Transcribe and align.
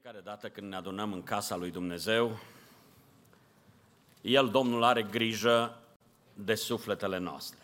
Fiecare 0.00 0.22
dată 0.24 0.48
când 0.48 0.68
ne 0.68 0.76
adunăm 0.76 1.12
în 1.12 1.22
casa 1.22 1.56
lui 1.56 1.70
Dumnezeu, 1.70 2.38
El, 4.20 4.48
Domnul, 4.48 4.82
are 4.82 5.02
grijă 5.02 5.78
de 6.34 6.54
sufletele 6.54 7.18
noastre. 7.18 7.58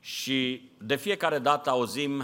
Și 0.00 0.70
de 0.78 0.96
fiecare 0.96 1.38
dată 1.38 1.70
auzim 1.70 2.22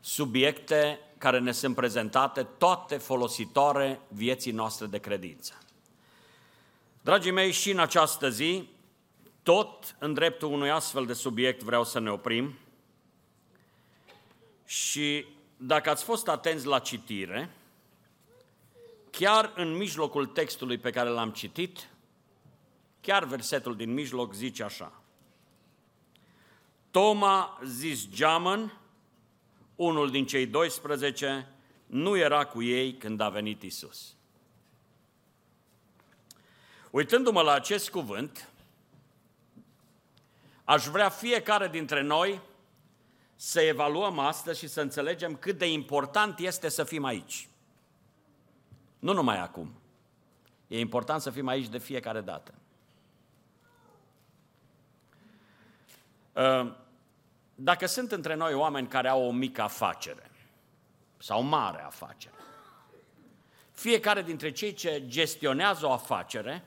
subiecte 0.00 1.00
care 1.18 1.38
ne 1.38 1.52
sunt 1.52 1.74
prezentate, 1.74 2.42
toate 2.42 2.96
folositoare 2.96 4.00
vieții 4.08 4.52
noastre 4.52 4.86
de 4.86 4.98
credință. 4.98 5.58
Dragii 7.00 7.30
mei, 7.30 7.52
și 7.52 7.70
în 7.70 7.78
această 7.78 8.30
zi, 8.30 8.68
tot 9.42 9.96
în 9.98 10.14
dreptul 10.14 10.52
unui 10.52 10.70
astfel 10.70 11.06
de 11.06 11.12
subiect 11.12 11.62
vreau 11.62 11.84
să 11.84 12.00
ne 12.00 12.10
oprim 12.10 12.58
și 14.66 15.33
dacă 15.56 15.90
ați 15.90 16.04
fost 16.04 16.28
atenți 16.28 16.66
la 16.66 16.78
citire, 16.78 17.50
chiar 19.10 19.52
în 19.56 19.76
mijlocul 19.76 20.26
textului 20.26 20.78
pe 20.78 20.90
care 20.90 21.08
l-am 21.08 21.30
citit, 21.30 21.88
chiar 23.00 23.24
versetul 23.24 23.76
din 23.76 23.92
mijloc 23.92 24.34
zice 24.34 24.62
așa. 24.62 24.92
Toma 26.90 27.60
zis 27.64 28.08
geamăn, 28.08 28.78
unul 29.76 30.10
din 30.10 30.26
cei 30.26 30.46
12, 30.46 31.48
nu 31.86 32.16
era 32.16 32.44
cu 32.44 32.62
ei 32.62 32.94
când 32.94 33.20
a 33.20 33.28
venit 33.28 33.62
Isus. 33.62 34.14
Uitându-mă 36.90 37.42
la 37.42 37.52
acest 37.52 37.90
cuvânt, 37.90 38.48
aș 40.64 40.84
vrea 40.86 41.08
fiecare 41.08 41.68
dintre 41.68 42.02
noi 42.02 42.40
să 43.36 43.60
evaluăm 43.60 44.18
astăzi 44.18 44.58
și 44.58 44.68
să 44.68 44.80
înțelegem 44.80 45.36
cât 45.36 45.58
de 45.58 45.72
important 45.72 46.38
este 46.38 46.68
să 46.68 46.84
fim 46.84 47.04
aici. 47.04 47.48
Nu 48.98 49.12
numai 49.12 49.38
acum. 49.38 49.72
E 50.66 50.78
important 50.78 51.20
să 51.20 51.30
fim 51.30 51.46
aici 51.46 51.68
de 51.68 51.78
fiecare 51.78 52.20
dată. 52.20 52.54
Ă, 56.36 56.76
dacă 57.54 57.86
sunt 57.86 58.12
între 58.12 58.34
noi 58.34 58.54
oameni 58.54 58.88
care 58.88 59.08
au 59.08 59.26
o 59.26 59.30
mică 59.30 59.62
afacere 59.62 60.30
sau 61.18 61.42
mare 61.42 61.82
afacere, 61.82 62.34
fiecare 63.70 64.22
dintre 64.22 64.50
cei 64.50 64.72
ce 64.72 65.06
gestionează 65.06 65.86
o 65.86 65.92
afacere 65.92 66.64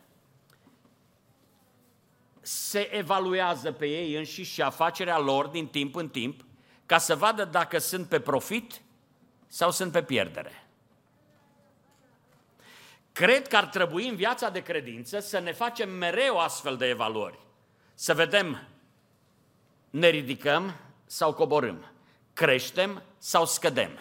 se 2.41 2.95
evaluează 2.95 3.71
pe 3.71 3.85
ei 3.85 4.15
înșiși 4.15 4.53
și 4.53 4.61
afacerea 4.61 5.19
lor 5.19 5.47
din 5.47 5.67
timp 5.67 5.95
în 5.95 6.09
timp 6.09 6.45
ca 6.87 6.97
să 6.97 7.15
vadă 7.15 7.45
dacă 7.45 7.77
sunt 7.77 8.07
pe 8.07 8.19
profit 8.19 8.81
sau 9.47 9.71
sunt 9.71 9.91
pe 9.91 10.03
pierdere. 10.03 10.67
Cred 13.11 13.47
că 13.47 13.57
ar 13.57 13.65
trebui 13.65 14.07
în 14.07 14.15
viața 14.15 14.49
de 14.49 14.61
credință 14.61 15.19
să 15.19 15.39
ne 15.39 15.53
facem 15.53 15.89
mereu 15.89 16.39
astfel 16.39 16.77
de 16.77 16.85
evaluări. 16.85 17.39
Să 17.93 18.13
vedem, 18.13 18.67
ne 19.89 20.07
ridicăm 20.07 20.75
sau 21.05 21.33
coborâm, 21.33 21.91
creștem 22.33 23.03
sau 23.17 23.45
scădem. 23.45 23.99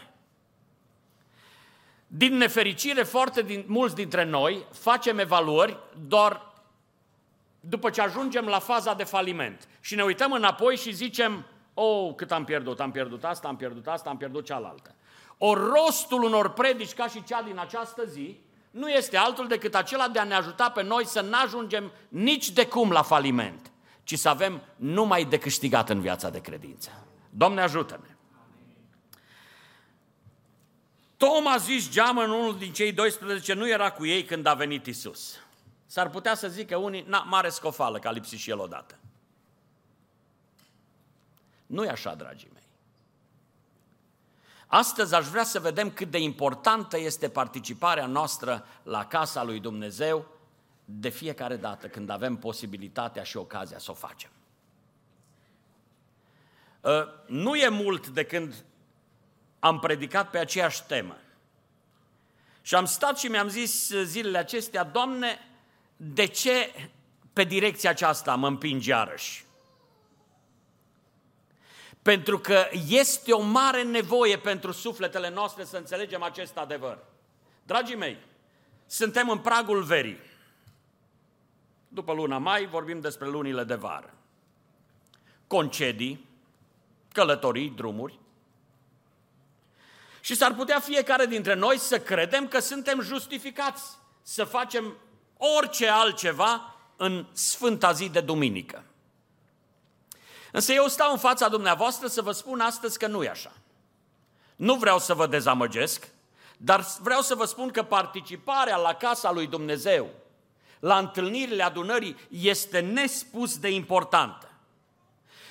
Din 2.06 2.37
nefericire, 2.37 3.03
foarte 3.03 3.43
din, 3.43 3.65
mulți 3.67 3.95
dintre 3.95 4.25
noi 4.25 4.67
facem 4.73 5.19
evaluări 5.19 5.78
doar 6.06 6.53
după 7.61 7.91
ce 7.91 8.00
ajungem 8.00 8.47
la 8.47 8.59
faza 8.59 8.95
de 8.95 9.05
faliment 9.05 9.69
și 9.81 9.95
ne 9.95 10.03
uităm 10.03 10.33
înapoi 10.33 10.77
și 10.77 10.93
zicem, 10.93 11.47
Oh, 11.79 12.15
cât 12.15 12.33
am 12.33 12.45
pierdut, 12.45 12.81
am 12.81 12.91
pierdut 12.91 13.25
asta, 13.25 13.49
am 13.49 13.57
pierdut 13.57 13.87
asta, 13.87 14.11
am 14.11 14.17
pierdut 14.17 14.45
cealaltă. 14.45 14.95
O 15.39 15.55
rostul 15.55 16.23
unor 16.23 16.53
predici 16.53 16.95
ca 16.95 17.09
și 17.09 17.25
cea 17.25 17.43
din 17.43 17.59
această 17.59 18.05
zi 18.05 18.41
nu 18.71 18.89
este 18.89 19.17
altul 19.17 19.47
decât 19.47 19.75
acela 19.75 20.09
de 20.09 20.19
a 20.19 20.25
ne 20.25 20.35
ajuta 20.35 20.71
pe 20.71 20.83
noi 20.83 21.07
să 21.07 21.21
nu 21.21 21.37
ajungem 21.45 21.93
nici 22.09 22.51
de 22.51 22.67
cum 22.67 22.91
la 22.91 23.03
faliment, 23.03 23.73
ci 24.05 24.19
să 24.19 24.28
avem 24.28 24.62
numai 24.77 25.25
de 25.25 25.39
câștigat 25.39 25.89
în 25.89 26.00
viața 26.00 26.31
de 26.31 26.41
credință. 26.41 26.91
Doamne 27.31 27.61
ajută-ne! 27.61 28.17
Toma 31.17 31.56
zis 31.56 31.91
geamă 31.91 32.23
în 32.23 32.31
unul 32.31 32.59
din 32.59 32.73
cei 32.73 32.93
12 32.93 33.53
nu 33.53 33.69
era 33.69 33.91
cu 33.91 34.06
ei 34.06 34.25
când 34.25 34.47
a 34.47 34.55
venit 34.55 34.87
Isus. 34.87 35.39
S-ar 35.87 36.11
putea 36.11 36.34
să 36.34 36.49
zică 36.49 36.77
unii, 36.77 37.05
na, 37.09 37.19
mare 37.19 37.49
scofală 37.49 37.99
că 37.99 38.09
a 38.09 38.11
lipsit 38.11 38.39
și 38.39 38.50
el 38.50 38.59
odată. 38.59 38.99
Nu 41.66 41.84
e 41.84 41.88
așa, 41.88 42.15
dragii 42.15 42.50
mei. 42.53 42.62
Astăzi 44.66 45.15
aș 45.15 45.27
vrea 45.27 45.44
să 45.44 45.60
vedem 45.60 45.91
cât 45.91 46.10
de 46.10 46.19
importantă 46.19 46.99
este 46.99 47.28
participarea 47.28 48.06
noastră 48.06 48.66
la 48.82 49.06
casa 49.06 49.43
lui 49.43 49.60
Dumnezeu 49.60 50.26
de 50.84 51.09
fiecare 51.09 51.56
dată 51.56 51.88
când 51.88 52.10
avem 52.10 52.37
posibilitatea 52.37 53.22
și 53.22 53.37
ocazia 53.37 53.78
să 53.78 53.91
o 53.91 53.94
facem. 53.94 54.31
Ă, 56.84 57.09
nu 57.26 57.56
e 57.56 57.69
mult 57.69 58.09
de 58.09 58.25
când 58.25 58.65
am 59.59 59.78
predicat 59.78 60.31
pe 60.31 60.38
aceeași 60.38 60.84
temă. 60.84 61.16
Și 62.62 62.75
am 62.75 62.84
stat 62.84 63.19
și 63.19 63.26
mi-am 63.26 63.49
zis 63.49 63.93
zilele 64.03 64.38
acestea, 64.38 64.84
Doamne, 64.84 65.38
de 65.97 66.26
ce 66.26 66.75
pe 67.32 67.44
direcția 67.44 67.91
aceasta 67.91 68.34
mă 68.34 68.47
împingi 68.47 68.88
iarăși? 68.88 69.46
Pentru 72.06 72.39
că 72.39 72.69
este 72.89 73.33
o 73.33 73.41
mare 73.41 73.83
nevoie 73.83 74.39
pentru 74.39 74.72
sufletele 74.72 75.31
noastre 75.31 75.65
să 75.65 75.77
înțelegem 75.77 76.22
acest 76.22 76.56
adevăr. 76.56 76.99
Dragii 77.62 77.97
mei, 77.97 78.19
suntem 78.87 79.31
în 79.31 79.39
pragul 79.39 79.83
verii. 79.83 80.19
După 81.89 82.12
luna 82.12 82.39
mai 82.39 82.67
vorbim 82.67 83.00
despre 83.00 83.28
lunile 83.28 83.65
de 83.65 83.75
vară. 83.75 84.15
Concedii, 85.47 86.28
călătorii, 87.12 87.71
drumuri. 87.71 88.19
Și 90.21 90.34
s-ar 90.34 90.55
putea 90.55 90.81
fiecare 90.81 91.27
dintre 91.27 91.55
noi 91.55 91.78
să 91.78 92.00
credem 92.00 92.49
că 92.49 92.59
suntem 92.59 93.00
justificați 93.00 93.83
să 94.23 94.44
facem 94.44 94.97
orice 95.37 95.88
altceva 95.88 96.75
în 96.97 97.27
Sfânta 97.33 97.93
zi 97.93 98.09
de 98.09 98.21
duminică. 98.21 98.84
Însă 100.53 100.73
eu 100.73 100.87
stau 100.87 101.11
în 101.11 101.19
fața 101.19 101.49
dumneavoastră 101.49 102.07
să 102.07 102.23
vă 102.23 102.33
spun 102.33 102.61
astăzi 102.61 102.99
că 102.99 103.07
nu 103.07 103.23
e 103.23 103.29
așa. 103.29 103.53
Nu 104.57 104.75
vreau 104.75 104.99
să 104.99 105.15
vă 105.15 105.27
dezamăgesc, 105.27 106.09
dar 106.57 106.87
vreau 107.01 107.21
să 107.21 107.34
vă 107.34 107.45
spun 107.45 107.71
că 107.71 107.83
participarea 107.83 108.77
la 108.77 108.95
casa 108.95 109.33
lui 109.33 109.47
Dumnezeu, 109.47 110.09
la 110.81 110.99
întâlnirile 110.99 111.62
adunării, 111.62 112.17
este 112.29 112.81
nespus 112.81 113.59
de 113.59 113.71
importantă. 113.71 114.51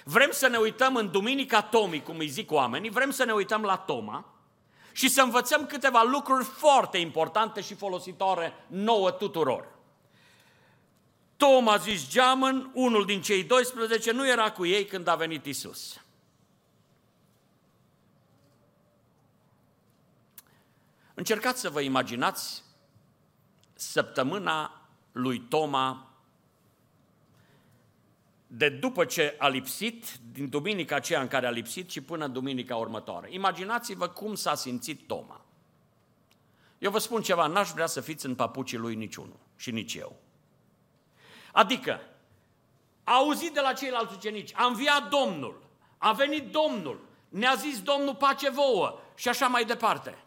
Vrem 0.04 0.30
să 0.32 0.48
ne 0.48 0.58
uităm 0.58 0.96
în 0.96 1.12
Duminica 1.12 1.62
Tomii, 1.62 2.04
cum 2.04 2.18
îi 2.18 2.28
zic 2.28 2.52
oamenii, 2.52 2.90
vrem 2.90 3.12
să 3.12 3.24
ne 3.24 3.32
uităm 3.32 3.62
la 3.62 3.78
Toma 3.78 4.26
și 4.92 5.10
să 5.10 5.22
învățăm 5.22 5.66
câteva 5.66 6.04
lucruri 6.04 6.44
foarte 6.44 6.98
importante 6.98 7.62
și 7.62 7.76
folositoare 7.76 8.54
nouă 8.68 9.12
tuturor. 9.12 9.75
Tom 11.38 11.68
a 11.68 11.78
zis 11.78 12.10
geamăn, 12.10 12.72
unul 12.74 13.06
din 13.06 13.22
cei 13.22 13.44
12, 13.44 14.12
nu 14.12 14.28
era 14.28 14.52
cu 14.52 14.66
ei 14.66 14.86
când 14.86 15.08
a 15.08 15.16
venit 15.16 15.46
Isus. 15.46 16.00
Încercați 21.14 21.60
să 21.60 21.70
vă 21.70 21.82
imaginați 21.82 22.64
săptămâna 23.74 24.82
lui 25.12 25.40
Toma 25.40 26.10
de 28.48 28.70
după 28.70 29.06
ce 29.06 29.36
a 29.38 29.48
lipsit, 29.48 30.06
din 30.32 30.50
duminica 30.50 30.96
aceea 30.96 31.22
în 31.22 31.28
care 31.28 31.48
a 31.48 31.50
lipsit 31.50 31.90
și 31.90 32.02
până 32.02 32.28
duminica 32.28 32.76
următoare. 32.76 33.28
Imaginați-vă 33.34 34.08
cum 34.08 34.36
s-a 34.36 34.56
simțit 34.56 35.08
Toma. 35.08 35.42
Eu 36.78 36.92
vă 36.92 37.00
spun 37.00 37.22
ceva, 37.22 37.48
n-aș 37.48 37.70
vrea 37.70 37.86
să 37.86 38.02
fiți 38.02 38.26
în 38.26 38.36
papucii 38.36 38.78
lui 38.78 38.96
niciunul 38.96 39.40
și 39.56 39.72
nici 39.72 39.94
eu. 39.94 40.25
Adică, 41.56 42.02
a 43.04 43.14
auzit 43.14 43.54
de 43.54 43.60
la 43.60 43.74
ceilalți 43.74 44.14
ucenici, 44.14 44.52
a 44.56 44.66
înviat 44.66 45.10
Domnul, 45.10 45.62
a 45.98 46.12
venit 46.12 46.52
Domnul, 46.52 47.00
ne-a 47.30 47.54
zis 47.54 47.82
Domnul 47.82 48.16
pace 48.16 48.50
vouă 48.50 49.00
și 49.16 49.30
așa 49.30 49.48
mai 49.48 49.66
departe. 49.66 50.18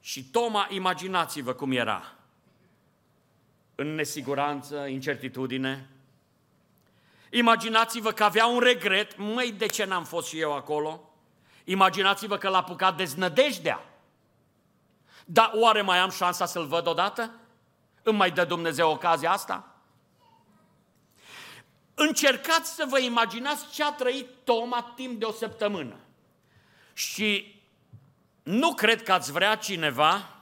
Și 0.00 0.24
Toma, 0.24 0.66
imaginați-vă 0.70 1.52
cum 1.52 1.72
era. 1.72 2.12
În 3.74 3.94
nesiguranță, 3.94 4.86
incertitudine. 4.86 5.88
Imaginați-vă 7.30 8.12
că 8.12 8.24
avea 8.24 8.46
un 8.46 8.58
regret, 8.58 9.16
măi, 9.16 9.52
de 9.52 9.66
ce 9.66 9.84
n-am 9.84 10.04
fost 10.04 10.28
și 10.28 10.40
eu 10.40 10.54
acolo? 10.54 11.10
Imaginați-vă 11.64 12.36
că 12.36 12.48
l-a 12.48 12.58
apucat 12.58 12.96
deznădejdea. 12.96 13.84
Dar 15.24 15.50
oare 15.54 15.82
mai 15.82 15.98
am 15.98 16.10
șansa 16.10 16.46
să-l 16.46 16.66
văd 16.66 16.86
odată? 16.86 17.30
Îmi 18.02 18.16
mai 18.16 18.30
dă 18.30 18.44
Dumnezeu 18.44 18.90
ocazia 18.90 19.30
asta? 19.30 19.72
Încercați 22.00 22.74
să 22.74 22.86
vă 22.88 22.98
imaginați 22.98 23.70
ce 23.72 23.84
a 23.84 23.92
trăit 23.92 24.28
Toma 24.44 24.92
timp 24.96 25.18
de 25.18 25.24
o 25.24 25.32
săptămână. 25.32 25.96
Și 26.92 27.60
nu 28.42 28.74
cred 28.74 29.02
că 29.02 29.12
ați 29.12 29.32
vrea 29.32 29.54
cineva, 29.54 30.36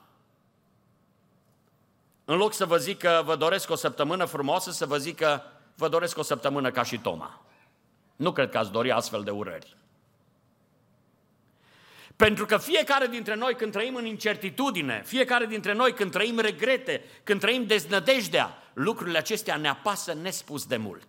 în 2.25 2.37
loc 2.37 2.55
să 2.55 2.67
vă 2.67 2.77
zic 2.77 2.99
că 2.99 3.23
vă 3.25 3.37
doresc 3.37 3.71
o 3.71 3.75
săptămână 3.75 4.25
frumoasă, 4.25 4.71
să 4.71 4.87
vă 4.87 4.99
zic 4.99 5.17
că 5.17 5.43
vă 5.75 5.89
doresc 5.89 6.19
o 6.19 6.23
săptămână 6.23 6.71
ca 6.71 6.83
și 6.83 6.99
Toma. 6.99 7.41
Nu 8.17 8.33
cred 8.33 8.51
că 8.51 8.59
ați 8.59 8.71
dori 8.71 8.91
astfel 8.91 9.23
de 9.23 9.31
urări. 9.31 9.77
Pentru 12.17 12.47
că 12.47 12.57
fiecare 12.57 13.07
dintre 13.07 13.35
noi 13.35 13.55
când 13.55 13.73
trăim 13.73 13.95
în 13.95 14.07
incertitudine, 14.07 15.03
fiecare 15.07 15.47
dintre 15.47 15.73
noi 15.73 15.93
când 15.93 16.11
trăim 16.11 16.39
regrete, 16.39 17.05
când 17.25 17.41
trăim 17.41 17.67
deznădejdea, 17.67 18.63
lucrurile 18.73 19.19
acestea 19.19 19.57
ne 19.57 19.69
apasă 19.69 20.13
nespus 20.13 20.67
de 20.67 20.77
mult. 20.77 21.07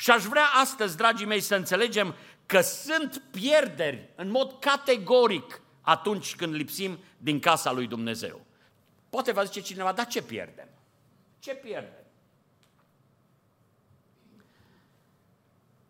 Și 0.00 0.10
aș 0.10 0.24
vrea 0.24 0.46
astăzi, 0.46 0.96
dragii 0.96 1.26
mei, 1.26 1.40
să 1.40 1.54
înțelegem 1.54 2.14
că 2.46 2.60
sunt 2.60 3.22
pierderi 3.30 4.08
în 4.16 4.30
mod 4.30 4.58
categoric 4.60 5.60
atunci 5.80 6.36
când 6.36 6.54
lipsim 6.54 6.98
din 7.18 7.40
casa 7.40 7.72
lui 7.72 7.86
Dumnezeu. 7.86 8.40
Poate 9.10 9.32
va 9.32 9.44
zice 9.44 9.60
cineva, 9.60 9.92
dar 9.92 10.06
ce 10.06 10.22
pierdem? 10.22 10.68
Ce 11.38 11.54
pierdem? 11.54 12.04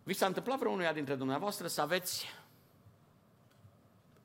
Vi 0.02 0.12
s-a 0.12 0.26
întâmplat 0.26 0.58
vreunuia 0.58 0.92
dintre 0.92 1.14
dumneavoastră 1.14 1.66
să 1.66 1.80
aveți, 1.80 2.26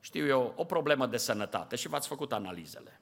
știu 0.00 0.26
eu, 0.26 0.52
o 0.56 0.64
problemă 0.64 1.06
de 1.06 1.16
sănătate 1.16 1.76
și 1.76 1.88
v-ați 1.88 2.08
făcut 2.08 2.32
analizele. 2.32 3.00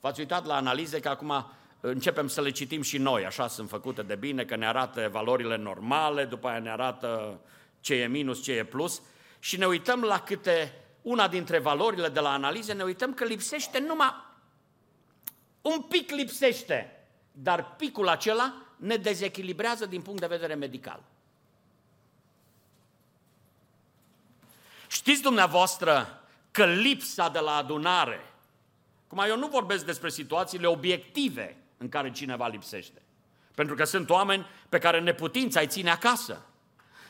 V-ați 0.00 0.20
uitat 0.20 0.44
la 0.44 0.56
analize 0.56 1.00
că 1.00 1.08
acum 1.08 1.52
începem 1.80 2.28
să 2.28 2.40
le 2.40 2.50
citim 2.50 2.82
și 2.82 2.98
noi, 2.98 3.24
așa 3.24 3.48
sunt 3.48 3.68
făcute 3.68 4.02
de 4.02 4.14
bine, 4.14 4.44
că 4.44 4.56
ne 4.56 4.66
arată 4.66 5.08
valorile 5.12 5.56
normale, 5.56 6.24
după 6.24 6.48
aia 6.48 6.58
ne 6.58 6.70
arată 6.70 7.40
ce 7.80 7.94
e 7.94 8.06
minus, 8.06 8.42
ce 8.42 8.52
e 8.52 8.64
plus 8.64 9.02
și 9.38 9.56
ne 9.56 9.66
uităm 9.66 10.02
la 10.02 10.20
câte 10.20 10.72
una 11.02 11.28
dintre 11.28 11.58
valorile 11.58 12.08
de 12.08 12.20
la 12.20 12.32
analize, 12.32 12.72
ne 12.72 12.82
uităm 12.82 13.14
că 13.14 13.24
lipsește 13.24 13.78
numai 13.78 14.24
un 15.62 15.82
pic 15.82 16.10
lipsește, 16.10 17.06
dar 17.32 17.74
picul 17.76 18.08
acela 18.08 18.54
ne 18.76 18.96
dezechilibrează 18.96 19.86
din 19.86 20.02
punct 20.02 20.20
de 20.20 20.26
vedere 20.26 20.54
medical. 20.54 21.02
Știți 24.88 25.22
dumneavoastră 25.22 26.22
că 26.50 26.64
lipsa 26.64 27.28
de 27.28 27.38
la 27.38 27.56
adunare, 27.56 28.20
cum 29.06 29.18
eu 29.28 29.38
nu 29.38 29.46
vorbesc 29.46 29.84
despre 29.84 30.10
situațiile 30.10 30.66
obiective 30.66 31.56
în 31.78 31.88
care 31.88 32.10
cineva 32.10 32.46
lipsește, 32.46 33.02
pentru 33.54 33.74
că 33.74 33.84
sunt 33.84 34.10
oameni 34.10 34.46
pe 34.68 34.78
care 34.78 35.00
neputința 35.00 35.60
îi 35.60 35.66
ține 35.66 35.90
acasă. 35.90 36.46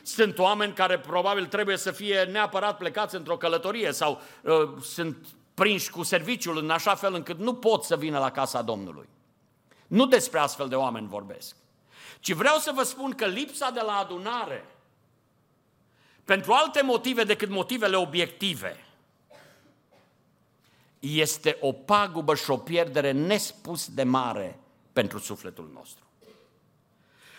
Sunt 0.01 0.39
oameni 0.39 0.73
care 0.73 0.99
probabil 0.99 1.45
trebuie 1.45 1.77
să 1.77 1.91
fie 1.91 2.23
neapărat 2.23 2.77
plecați 2.77 3.15
într-o 3.15 3.37
călătorie 3.37 3.91
sau 3.91 4.21
uh, 4.41 4.81
sunt 4.81 5.27
prinși 5.53 5.89
cu 5.89 6.03
serviciul 6.03 6.57
în 6.57 6.69
așa 6.69 6.95
fel 6.95 7.13
încât 7.13 7.39
nu 7.39 7.53
pot 7.53 7.83
să 7.83 7.97
vină 7.97 8.19
la 8.19 8.31
casa 8.31 8.61
Domnului. 8.61 9.09
Nu 9.87 10.05
despre 10.05 10.39
astfel 10.39 10.67
de 10.67 10.75
oameni 10.75 11.07
vorbesc. 11.07 11.55
Ci 12.19 12.31
vreau 12.31 12.57
să 12.57 12.71
vă 12.75 12.83
spun 12.83 13.11
că 13.11 13.25
lipsa 13.25 13.69
de 13.69 13.81
la 13.85 13.93
adunare, 13.93 14.65
pentru 16.25 16.51
alte 16.51 16.81
motive 16.81 17.23
decât 17.23 17.49
motivele 17.49 17.95
obiective, 17.95 18.86
este 20.99 21.57
o 21.59 21.71
pagubă 21.71 22.35
și 22.35 22.51
o 22.51 22.57
pierdere 22.57 23.11
nespus 23.11 23.87
de 23.89 24.03
mare 24.03 24.59
pentru 24.93 25.19
sufletul 25.19 25.71
nostru. 25.73 26.05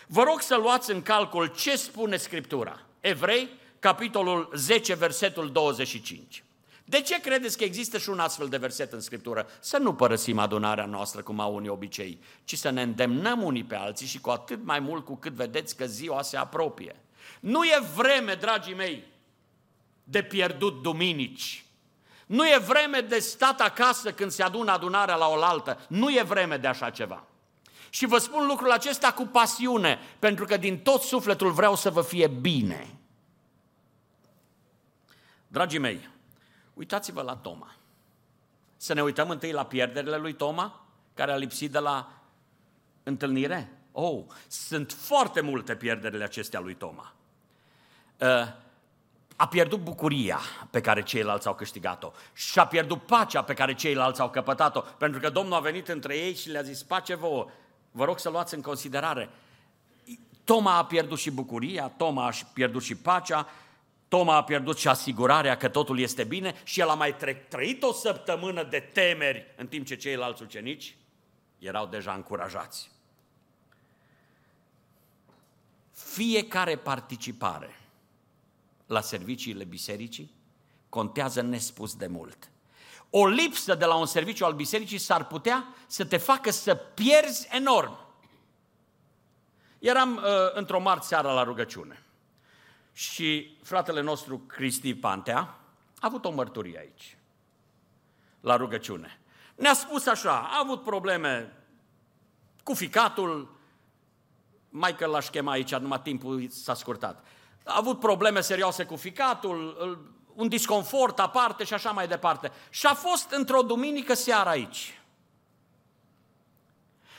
Vă 0.07 0.23
rog 0.23 0.41
să 0.41 0.57
luați 0.57 0.91
în 0.91 1.03
calcul 1.03 1.47
ce 1.47 1.77
spune 1.77 2.17
Scriptura. 2.17 2.81
Evrei, 3.01 3.49
capitolul 3.79 4.51
10, 4.55 4.95
versetul 4.95 5.53
25. 5.53 6.45
De 6.85 7.01
ce 7.01 7.21
credeți 7.21 7.59
că 7.59 7.65
există 7.65 7.99
și 7.99 8.09
un 8.09 8.19
astfel 8.19 8.49
de 8.49 8.57
verset 8.57 8.93
în 8.93 9.01
Scriptură? 9.01 9.47
Să 9.61 9.79
nu 9.79 9.95
părăsim 9.95 10.39
adunarea 10.39 10.87
noastră 10.87 11.23
cum 11.23 11.41
au 11.41 11.55
unii 11.55 11.69
obicei, 11.69 12.21
ci 12.45 12.57
să 12.57 12.71
ne 12.71 12.83
îndemnăm 12.83 13.43
unii 13.43 13.65
pe 13.65 13.75
alții 13.75 14.07
și 14.07 14.21
cu 14.21 14.31
atât 14.31 14.65
mai 14.65 14.81
mult 14.81 15.05
cu 15.05 15.17
cât 15.17 15.33
vedeți 15.33 15.77
că 15.77 15.87
ziua 15.87 16.23
se 16.23 16.37
apropie. 16.37 16.97
Nu 17.41 17.65
e 17.65 17.83
vreme, 17.97 18.35
dragii 18.35 18.75
mei, 18.75 19.05
de 20.05 20.23
pierdut 20.23 20.83
duminici. 20.83 21.65
Nu 22.29 22.47
e 22.47 22.59
vreme 22.59 23.01
de 23.01 23.19
stat 23.19 23.61
acasă 23.61 24.13
când 24.13 24.31
se 24.31 24.43
adună 24.43 24.73
adunarea 24.73 25.15
la 25.15 25.29
oaltă. 25.29 25.81
Nu 25.89 26.11
e 26.11 26.23
vreme 26.23 26.57
de 26.57 26.67
așa 26.67 26.91
ceva. 26.91 27.25
Și 27.91 28.07
vă 28.07 28.19
spun 28.19 28.47
lucrul 28.47 28.71
acesta 28.71 29.13
cu 29.13 29.25
pasiune, 29.25 29.99
pentru 30.19 30.45
că 30.45 30.57
din 30.57 30.79
tot 30.79 31.01
sufletul 31.01 31.51
vreau 31.51 31.77
să 31.77 31.91
vă 31.91 32.03
fie 32.03 32.27
bine. 32.27 32.99
Dragii 35.47 35.79
mei, 35.79 36.09
uitați-vă 36.75 37.23
la 37.23 37.37
Toma. 37.37 37.75
Să 38.77 38.95
ne 38.95 39.03
uităm 39.03 39.31
întâi 39.31 39.53
la 39.53 39.65
pierderile 39.67 40.17
lui 40.17 40.35
Toma, 40.35 40.87
care 41.15 41.33
a 41.33 41.37
lipsit 41.37 41.71
de 41.71 41.79
la 41.79 42.13
întâlnire? 43.03 43.73
Oh, 43.93 44.25
sunt 44.49 44.93
foarte 44.93 45.41
multe 45.41 45.77
pierderile 45.77 46.25
acestea 46.25 46.61
lui 46.61 46.75
Toma. 46.75 47.13
Uh, 48.19 48.27
a 49.41 49.47
pierdut 49.47 49.81
bucuria 49.81 50.41
pe 50.71 50.81
care 50.81 51.03
ceilalți 51.03 51.47
au 51.47 51.55
câștigat-o 51.55 52.13
și 52.33 52.59
a 52.59 52.67
pierdut 52.67 53.03
pacea 53.03 53.43
pe 53.43 53.55
care 53.55 53.75
ceilalți 53.75 54.21
au 54.21 54.31
căpătat-o, 54.31 54.81
pentru 54.81 55.21
că 55.21 55.31
Domnul 55.31 55.55
a 55.55 55.61
venit 55.61 55.89
între 55.89 56.17
ei 56.17 56.35
și 56.35 56.49
le-a 56.49 56.63
zis, 56.63 56.83
pace 56.83 57.15
vouă, 57.15 57.47
vă 57.91 58.05
rog 58.05 58.19
să 58.19 58.31
luați 58.31 58.55
în 58.55 58.61
considerare. 58.61 59.29
Toma 60.45 60.77
a 60.77 60.85
pierdut 60.85 61.19
și 61.19 61.31
bucuria, 61.31 61.93
Toma 61.97 62.27
a 62.27 62.33
pierdut 62.53 62.83
și 62.83 62.95
pacea, 62.95 63.49
Toma 64.09 64.37
a 64.37 64.45
pierdut 64.45 64.79
și 64.79 64.89
asigurarea 64.89 65.57
că 65.57 65.69
totul 65.69 65.99
este 65.99 66.25
bine 66.25 66.55
și 66.65 66.81
el 66.81 66.89
a 66.89 66.95
mai 66.95 67.17
trăit 67.49 67.83
o 67.83 67.93
săptămână 67.93 68.63
de 68.63 68.79
temeri 68.93 69.55
în 69.57 69.67
timp 69.67 69.87
ce 69.87 69.97
ceilalți 69.97 70.43
ucenici 70.43 70.97
erau 71.59 71.87
deja 71.87 72.13
încurajați. 72.13 72.91
Fiecare 75.93 76.77
participare 76.77 77.79
la 78.89 79.01
serviciile 79.01 79.65
bisericii 79.65 80.35
contează 80.89 81.41
nespus 81.41 81.95
de 81.95 82.07
mult. 82.07 82.51
O 83.11 83.27
lipsă 83.27 83.75
de 83.75 83.85
la 83.85 83.95
un 83.95 84.07
serviciu 84.07 84.45
al 84.45 84.53
bisericii 84.53 84.99
s-ar 84.99 85.27
putea 85.27 85.75
să 85.87 86.05
te 86.05 86.17
facă 86.17 86.51
să 86.51 86.75
pierzi 86.75 87.49
enorm. 87.51 87.99
Eram 89.79 90.17
uh, 90.17 90.23
într-o 90.53 90.81
marți 90.81 91.09
seara 91.09 91.33
la 91.33 91.43
rugăciune 91.43 92.03
și 92.93 93.57
fratele 93.63 94.01
nostru 94.01 94.39
Cristi 94.39 94.95
Pantea 94.95 95.39
a 95.39 96.07
avut 96.07 96.25
o 96.25 96.31
mărturie 96.31 96.79
aici, 96.79 97.17
la 98.41 98.57
rugăciune. 98.57 99.21
Ne-a 99.55 99.75
spus 99.75 100.07
așa, 100.07 100.33
a 100.33 100.59
avut 100.63 100.83
probleme 100.83 101.57
cu 102.63 102.75
ficatul, 102.75 103.57
mai 104.69 104.97
că 104.97 105.07
l-aș 105.07 105.29
chema 105.29 105.53
aici, 105.53 105.75
numai 105.75 106.01
timpul 106.03 106.49
s-a 106.49 106.75
scurtat. 106.75 107.25
A 107.69 107.75
avut 107.77 108.01
probleme 108.01 108.41
serioase 108.41 108.85
cu 108.85 108.97
ficatul, 108.97 109.77
un 110.35 110.49
disconfort 110.49 111.19
aparte 111.19 111.65
și 111.65 111.75
așa 111.75 111.91
mai 111.91 112.09
departe. 112.09 112.53
Și 112.71 112.87
a 112.87 112.95
fost 112.95 113.31
într-o 113.31 113.63
duminică 113.63 114.15
seara 114.15 114.51
aici. 114.51 115.01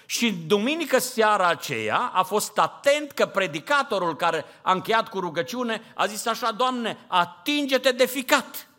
Și 0.06 0.34
duminică 0.34 1.00
seara 1.00 1.48
aceea 1.48 1.98
a 1.98 2.24
fost 2.24 2.58
atent 2.58 3.12
că 3.12 3.26
predicatorul 3.26 4.16
care 4.16 4.46
a 4.62 4.72
încheiat 4.72 5.10
cu 5.10 5.20
rugăciune 5.20 5.82
a 5.96 6.06
zis 6.06 6.26
așa, 6.26 6.52
Doamne, 6.52 6.98
atinge-te 7.08 7.92
de 7.92 8.06
ficat. 8.06 8.70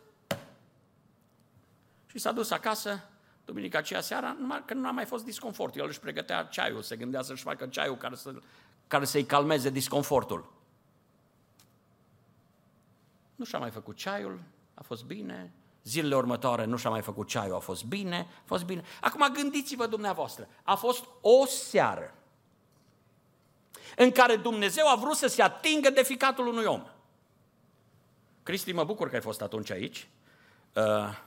Și 2.07 2.19
s-a 2.19 2.31
dus 2.31 2.51
acasă, 2.51 3.03
duminica 3.45 3.77
aceea 3.77 4.01
seara, 4.01 4.35
numai 4.39 4.63
că 4.65 4.73
nu 4.73 4.87
a 4.87 4.91
mai 4.91 5.05
fost 5.05 5.23
disconfort. 5.23 5.75
El 5.75 5.87
își 5.87 5.99
pregătea 5.99 6.43
ceaiul, 6.43 6.81
se 6.81 6.95
gândea 6.95 7.21
să-și 7.21 7.43
facă 7.43 7.65
ceaiul 7.65 7.97
care, 7.97 8.15
să, 8.15 8.33
care 8.87 9.05
să-i 9.05 9.25
calmeze 9.25 9.69
disconfortul. 9.69 10.60
Nu 13.41 13.47
și-a 13.47 13.59
mai 13.59 13.69
făcut 13.69 13.95
ceaiul, 13.95 14.39
a 14.73 14.83
fost 14.83 15.03
bine, 15.03 15.51
Zilele 15.83 16.15
următoare 16.15 16.65
nu 16.65 16.77
și-a 16.77 16.89
mai 16.89 17.01
făcut 17.01 17.27
ceaiul, 17.27 17.55
a 17.55 17.59
fost 17.59 17.83
bine, 17.83 18.27
a 18.39 18.43
fost 18.45 18.65
bine. 18.65 18.83
Acum 19.01 19.27
gândiți-vă 19.33 19.87
dumneavoastră, 19.87 20.47
a 20.63 20.75
fost 20.75 21.05
o 21.21 21.45
seară 21.45 22.13
în 23.95 24.11
care 24.11 24.35
Dumnezeu 24.35 24.87
a 24.87 24.95
vrut 24.95 25.15
să 25.15 25.27
se 25.27 25.41
atingă 25.41 25.89
de 25.89 26.03
ficatul 26.03 26.47
unui 26.47 26.65
om. 26.65 26.83
Cristi, 28.43 28.71
mă 28.71 28.83
bucur 28.83 29.09
că 29.09 29.15
ai 29.15 29.21
fost 29.21 29.41
atunci 29.41 29.71
aici, 29.71 30.07
uh, 30.73 31.17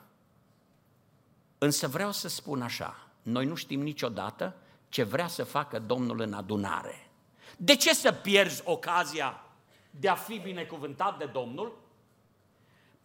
însă 1.59 1.89
vreau 1.89 2.13
să 2.13 2.29
spun 2.29 2.63
așa, 2.63 3.09
noi 3.23 3.47
nu 3.47 3.55
știm 3.55 3.81
niciodată 3.81 4.57
ce 4.89 5.03
vrea 5.03 5.27
să 5.27 5.45
facă 5.45 5.79
Domnul 5.79 6.21
în 6.21 6.33
adunare. 6.33 7.11
De 7.57 7.77
ce 7.77 7.95
să 7.95 8.13
pierzi 8.13 8.63
ocazia 8.65 9.45
de 9.91 10.09
a 10.09 10.15
fi 10.15 10.39
binecuvântat 10.39 11.19
de 11.19 11.25
Domnul 11.25 11.83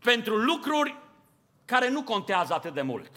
pentru 0.03 0.37
lucruri 0.37 0.97
care 1.65 1.89
nu 1.89 2.03
contează 2.03 2.53
atât 2.53 2.73
de 2.73 2.81
mult. 2.81 3.11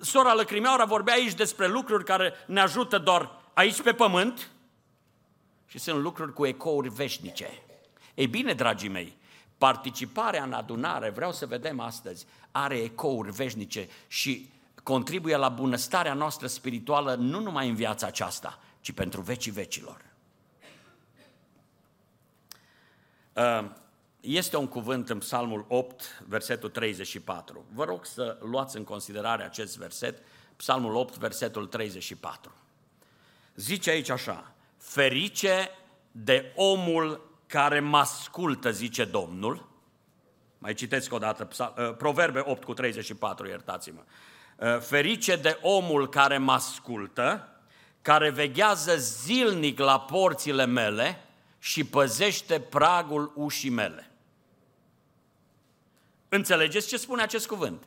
Sora 0.00 0.34
Lăcrimeaura 0.34 0.84
vorbea 0.84 1.14
aici 1.14 1.34
despre 1.34 1.66
lucruri 1.66 2.04
care 2.04 2.32
ne 2.46 2.60
ajută 2.60 2.98
doar 2.98 3.30
aici 3.54 3.82
pe 3.82 3.92
pământ 3.92 4.50
și 5.66 5.78
sunt 5.78 6.00
lucruri 6.00 6.32
cu 6.32 6.46
ecouri 6.46 6.88
veșnice. 6.88 7.62
Ei 8.14 8.26
bine, 8.26 8.52
dragii 8.52 8.88
mei, 8.88 9.16
participarea 9.58 10.42
în 10.42 10.52
adunare, 10.52 11.10
vreau 11.10 11.32
să 11.32 11.46
vedem 11.46 11.80
astăzi, 11.80 12.26
are 12.50 12.76
ecouri 12.76 13.30
veșnice 13.30 13.88
și 14.08 14.50
contribuie 14.82 15.36
la 15.36 15.48
bunăstarea 15.48 16.14
noastră 16.14 16.46
spirituală 16.46 17.14
nu 17.14 17.40
numai 17.40 17.68
în 17.68 17.74
viața 17.74 18.06
aceasta, 18.06 18.58
ci 18.80 18.92
pentru 18.92 19.20
vecii 19.20 19.50
vecilor. 19.50 20.04
Uh, 23.32 23.70
este 24.22 24.56
un 24.56 24.66
cuvânt 24.66 25.10
în 25.10 25.18
Psalmul 25.18 25.64
8, 25.68 26.24
versetul 26.28 26.68
34. 26.68 27.64
Vă 27.72 27.84
rog 27.84 28.06
să 28.06 28.38
luați 28.40 28.76
în 28.76 28.84
considerare 28.84 29.42
acest 29.42 29.78
verset, 29.78 30.22
Psalmul 30.56 30.94
8, 30.94 31.16
versetul 31.16 31.66
34. 31.66 32.52
Zice 33.54 33.90
aici 33.90 34.08
așa, 34.08 34.52
ferice 34.78 35.70
de 36.12 36.52
omul 36.54 37.30
care 37.46 37.80
mă 37.80 37.98
ascultă, 37.98 38.70
zice 38.70 39.04
Domnul. 39.04 39.68
Mai 40.58 40.74
citesc 40.74 41.12
o 41.12 41.18
dată, 41.18 41.48
uh, 41.58 41.94
Proverbe 41.96 42.42
8 42.44 42.64
cu 42.64 42.74
34, 42.74 43.48
iertați-mă. 43.48 44.00
Uh, 44.56 44.80
ferice 44.80 45.36
de 45.36 45.58
omul 45.62 46.08
care 46.08 46.38
mă 46.38 46.52
ascultă, 46.52 47.48
care 48.02 48.30
veghează 48.30 48.96
zilnic 48.96 49.78
la 49.78 50.00
porțile 50.00 50.66
mele 50.66 51.24
și 51.58 51.84
păzește 51.84 52.60
pragul 52.60 53.32
ușii 53.34 53.70
mele. 53.70 54.11
Înțelegeți 56.34 56.88
ce 56.88 56.96
spune 56.96 57.22
acest 57.22 57.46
cuvânt? 57.46 57.82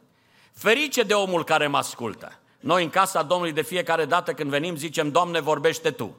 Ferice 0.52 1.04
de 1.04 1.14
omul 1.14 1.44
care 1.44 1.68
mă 1.68 1.78
ascultă. 1.78 2.40
Noi 2.60 2.84
în 2.84 2.90
casa 2.90 3.24
Domnului 3.24 3.54
de 3.54 3.62
fiecare 3.62 4.06
dată 4.06 4.34
când 4.34 4.50
venim 4.50 4.76
zicem, 4.76 5.12
Doamne, 5.12 5.40
vorbește 5.40 5.92
Tu. 5.92 6.16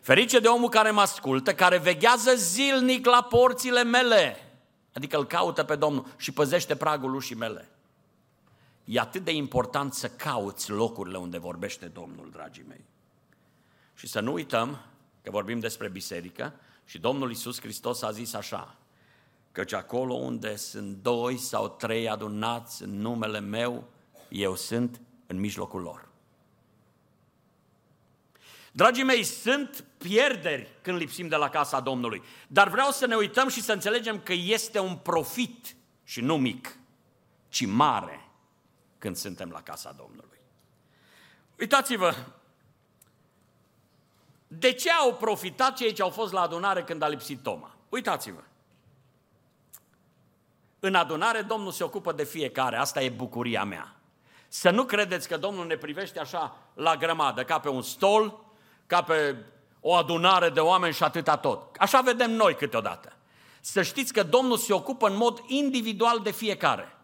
Ferice 0.00 0.38
de 0.38 0.48
omul 0.48 0.68
care 0.68 0.90
mă 0.90 1.00
ascultă, 1.00 1.54
care 1.54 1.78
veghează 1.78 2.34
zilnic 2.34 3.06
la 3.06 3.22
porțile 3.22 3.82
mele. 3.82 4.52
Adică 4.94 5.16
îl 5.16 5.26
caută 5.26 5.64
pe 5.64 5.76
Domnul 5.76 6.06
și 6.16 6.32
păzește 6.32 6.76
pragul 6.76 7.14
ușii 7.14 7.36
mele. 7.36 7.68
E 8.84 9.00
atât 9.00 9.24
de 9.24 9.32
important 9.32 9.94
să 9.94 10.08
cauți 10.08 10.70
locurile 10.70 11.18
unde 11.18 11.38
vorbește 11.38 11.86
Domnul, 11.86 12.28
dragii 12.32 12.64
mei. 12.68 12.84
Și 13.94 14.06
să 14.06 14.20
nu 14.20 14.32
uităm 14.32 14.78
că 15.22 15.30
vorbim 15.30 15.58
despre 15.58 15.88
biserică 15.88 16.54
și 16.84 16.98
Domnul 16.98 17.30
Isus 17.30 17.60
Hristos 17.60 18.02
a 18.02 18.10
zis 18.10 18.34
așa, 18.34 18.74
căci 19.52 19.72
acolo 19.72 20.14
unde 20.14 20.56
sunt 20.56 20.96
doi 20.96 21.36
sau 21.36 21.68
trei 21.68 22.08
adunați 22.08 22.82
în 22.82 23.00
numele 23.00 23.40
meu, 23.40 23.88
eu 24.28 24.54
sunt 24.56 25.00
în 25.26 25.38
mijlocul 25.40 25.80
lor. 25.80 26.08
Dragii 28.72 29.04
mei, 29.04 29.22
sunt 29.22 29.84
pierderi 29.98 30.76
când 30.82 30.98
lipsim 30.98 31.28
de 31.28 31.36
la 31.36 31.48
casa 31.48 31.80
Domnului, 31.80 32.22
dar 32.48 32.68
vreau 32.68 32.90
să 32.90 33.06
ne 33.06 33.14
uităm 33.14 33.48
și 33.48 33.62
să 33.62 33.72
înțelegem 33.72 34.20
că 34.20 34.32
este 34.32 34.78
un 34.78 34.96
profit 34.96 35.76
și 36.04 36.20
nu 36.20 36.36
mic, 36.36 36.78
ci 37.48 37.66
mare 37.66 38.28
când 38.98 39.16
suntem 39.16 39.50
la 39.50 39.62
casa 39.62 39.92
Domnului. 39.92 40.38
Uitați-vă, 41.58 42.14
de 44.46 44.72
ce 44.72 44.90
au 44.90 45.14
profitat 45.14 45.76
cei 45.76 45.92
ce 45.92 46.02
au 46.02 46.10
fost 46.10 46.32
la 46.32 46.40
adunare 46.40 46.84
când 46.84 47.02
a 47.02 47.08
lipsit 47.08 47.42
Toma? 47.42 47.76
Uitați-vă. 47.88 48.42
În 50.80 50.94
adunare 50.94 51.40
Domnul 51.40 51.72
se 51.72 51.84
ocupă 51.84 52.12
de 52.12 52.24
fiecare, 52.24 52.76
asta 52.76 53.02
e 53.02 53.08
bucuria 53.08 53.64
mea. 53.64 53.94
Să 54.48 54.70
nu 54.70 54.84
credeți 54.84 55.28
că 55.28 55.36
Domnul 55.36 55.66
ne 55.66 55.76
privește 55.76 56.20
așa 56.20 56.56
la 56.74 56.96
grămadă, 56.96 57.44
ca 57.44 57.58
pe 57.58 57.68
un 57.68 57.82
stol, 57.82 58.44
ca 58.86 59.02
pe 59.02 59.36
o 59.80 59.94
adunare 59.94 60.48
de 60.48 60.60
oameni 60.60 60.94
și 60.94 61.02
atâta 61.02 61.36
tot. 61.36 61.76
Așa 61.78 62.00
vedem 62.00 62.30
noi 62.30 62.54
câteodată. 62.54 63.12
Să 63.60 63.82
știți 63.82 64.12
că 64.12 64.22
Domnul 64.22 64.56
se 64.56 64.72
ocupă 64.72 65.08
în 65.08 65.16
mod 65.16 65.42
individual 65.46 66.20
de 66.20 66.30
fiecare. 66.30 66.96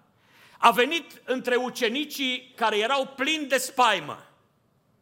A 0.58 0.70
venit 0.70 1.22
între 1.24 1.56
ucenicii 1.56 2.52
care 2.56 2.78
erau 2.78 3.12
plini 3.16 3.46
de 3.46 3.56
spaimă. 3.56 4.18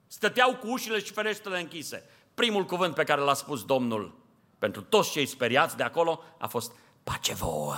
Stăteau 0.07 0.57
cu 0.57 0.71
ușile 0.71 0.99
și 0.99 1.13
ferestrele 1.13 1.61
închise. 1.61 2.11
Primul 2.35 2.65
cuvânt 2.65 2.95
pe 2.95 3.05
care 3.05 3.21
l-a 3.21 3.35
spus 3.35 3.65
Domnul 3.65 4.23
pentru 4.59 4.83
toți 4.83 5.11
cei 5.11 5.27
speriați 5.27 5.77
de 5.77 5.83
acolo 5.83 6.23
a 6.39 6.47
fost 6.47 6.73
pace 7.03 7.35
vouă. 7.35 7.75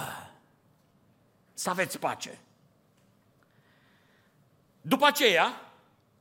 Să 1.59 1.71
aveți 1.71 1.99
pace. 1.99 2.39
După 4.81 5.07
aceea, 5.07 5.73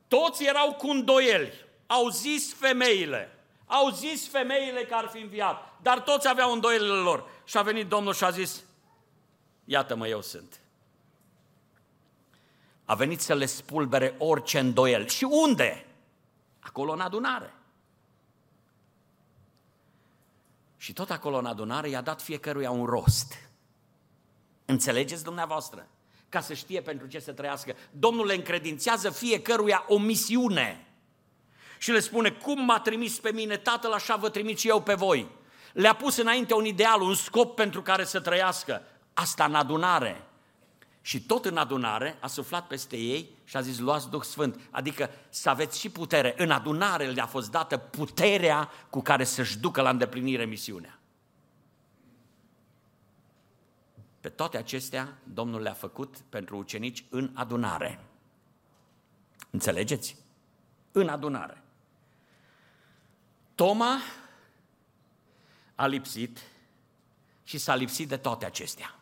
toți 0.08 0.44
erau 0.44 0.74
cu 0.74 0.88
îndoieli. 0.88 1.52
Au 1.86 2.08
zis 2.08 2.54
femeile, 2.54 3.38
au 3.66 3.90
zis 3.90 4.28
femeile 4.28 4.84
că 4.84 4.94
ar 4.94 5.08
fi 5.08 5.18
înviat, 5.18 5.78
dar 5.82 6.00
toți 6.00 6.28
aveau 6.28 6.52
îndoielile 6.52 6.94
lor. 6.94 7.28
Și 7.44 7.56
a 7.56 7.62
venit 7.62 7.88
Domnul 7.88 8.14
și 8.14 8.24
a 8.24 8.30
zis, 8.30 8.62
iată-mă, 9.64 10.08
eu 10.08 10.22
sunt. 10.22 10.60
A 12.84 12.94
venit 12.94 13.20
să 13.20 13.34
le 13.34 13.46
spulbere 13.46 14.14
orice 14.18 14.58
îndoiel. 14.58 15.06
Și 15.06 15.24
unde? 15.24 15.86
Acolo 16.60 16.92
în 16.92 17.00
adunare. 17.00 17.54
Și 20.76 20.92
tot 20.92 21.10
acolo 21.10 21.36
în 21.38 21.46
adunare 21.46 21.88
i-a 21.88 22.00
dat 22.00 22.22
fiecăruia 22.22 22.70
un 22.70 22.84
rost. 22.84 23.45
Înțelegeți 24.66 25.24
dumneavoastră? 25.24 25.86
Ca 26.28 26.40
să 26.40 26.54
știe 26.54 26.80
pentru 26.80 27.06
ce 27.06 27.18
să 27.18 27.32
trăiască. 27.32 27.76
Domnul 27.90 28.26
le 28.26 28.34
încredințează 28.34 29.10
fiecăruia 29.10 29.84
o 29.88 29.98
misiune. 29.98 30.86
Și 31.78 31.90
le 31.90 32.00
spune, 32.00 32.30
cum 32.30 32.64
m-a 32.64 32.80
trimis 32.80 33.18
pe 33.18 33.32
mine 33.32 33.56
Tatăl, 33.56 33.92
așa 33.92 34.16
vă 34.16 34.28
trimit 34.28 34.58
și 34.58 34.68
eu 34.68 34.82
pe 34.82 34.94
voi. 34.94 35.28
Le-a 35.72 35.94
pus 35.94 36.16
înainte 36.16 36.54
un 36.54 36.64
ideal, 36.64 37.00
un 37.00 37.14
scop 37.14 37.54
pentru 37.54 37.82
care 37.82 38.04
să 38.04 38.20
trăiască. 38.20 38.82
Asta 39.14 39.44
în 39.44 39.54
adunare. 39.54 40.24
Și 41.00 41.22
tot 41.22 41.44
în 41.44 41.56
adunare 41.56 42.16
a 42.20 42.26
suflat 42.26 42.66
peste 42.66 42.96
ei 42.96 43.30
și 43.44 43.56
a 43.56 43.60
zis, 43.60 43.78
luați 43.78 44.10
Duh 44.10 44.22
Sfânt, 44.22 44.60
adică 44.70 45.10
să 45.28 45.50
aveți 45.50 45.78
și 45.80 45.90
putere. 45.90 46.34
În 46.38 46.50
adunare 46.50 47.06
le-a 47.06 47.26
fost 47.26 47.50
dată 47.50 47.76
puterea 47.76 48.70
cu 48.90 49.02
care 49.02 49.24
să-și 49.24 49.58
ducă 49.58 49.80
la 49.82 49.90
îndeplinire 49.90 50.44
misiunea. 50.44 50.95
Pe 54.26 54.32
toate 54.32 54.56
acestea, 54.56 55.18
Domnul 55.24 55.60
le-a 55.60 55.72
făcut 55.72 56.16
pentru 56.28 56.56
ucenici 56.56 57.04
în 57.08 57.30
adunare. 57.34 58.00
Înțelegeți? 59.50 60.16
În 60.92 61.08
adunare. 61.08 61.62
Toma 63.54 63.98
a 65.74 65.86
lipsit 65.86 66.38
și 67.44 67.58
s-a 67.58 67.74
lipsit 67.74 68.08
de 68.08 68.16
toate 68.16 68.44
acestea. 68.44 68.94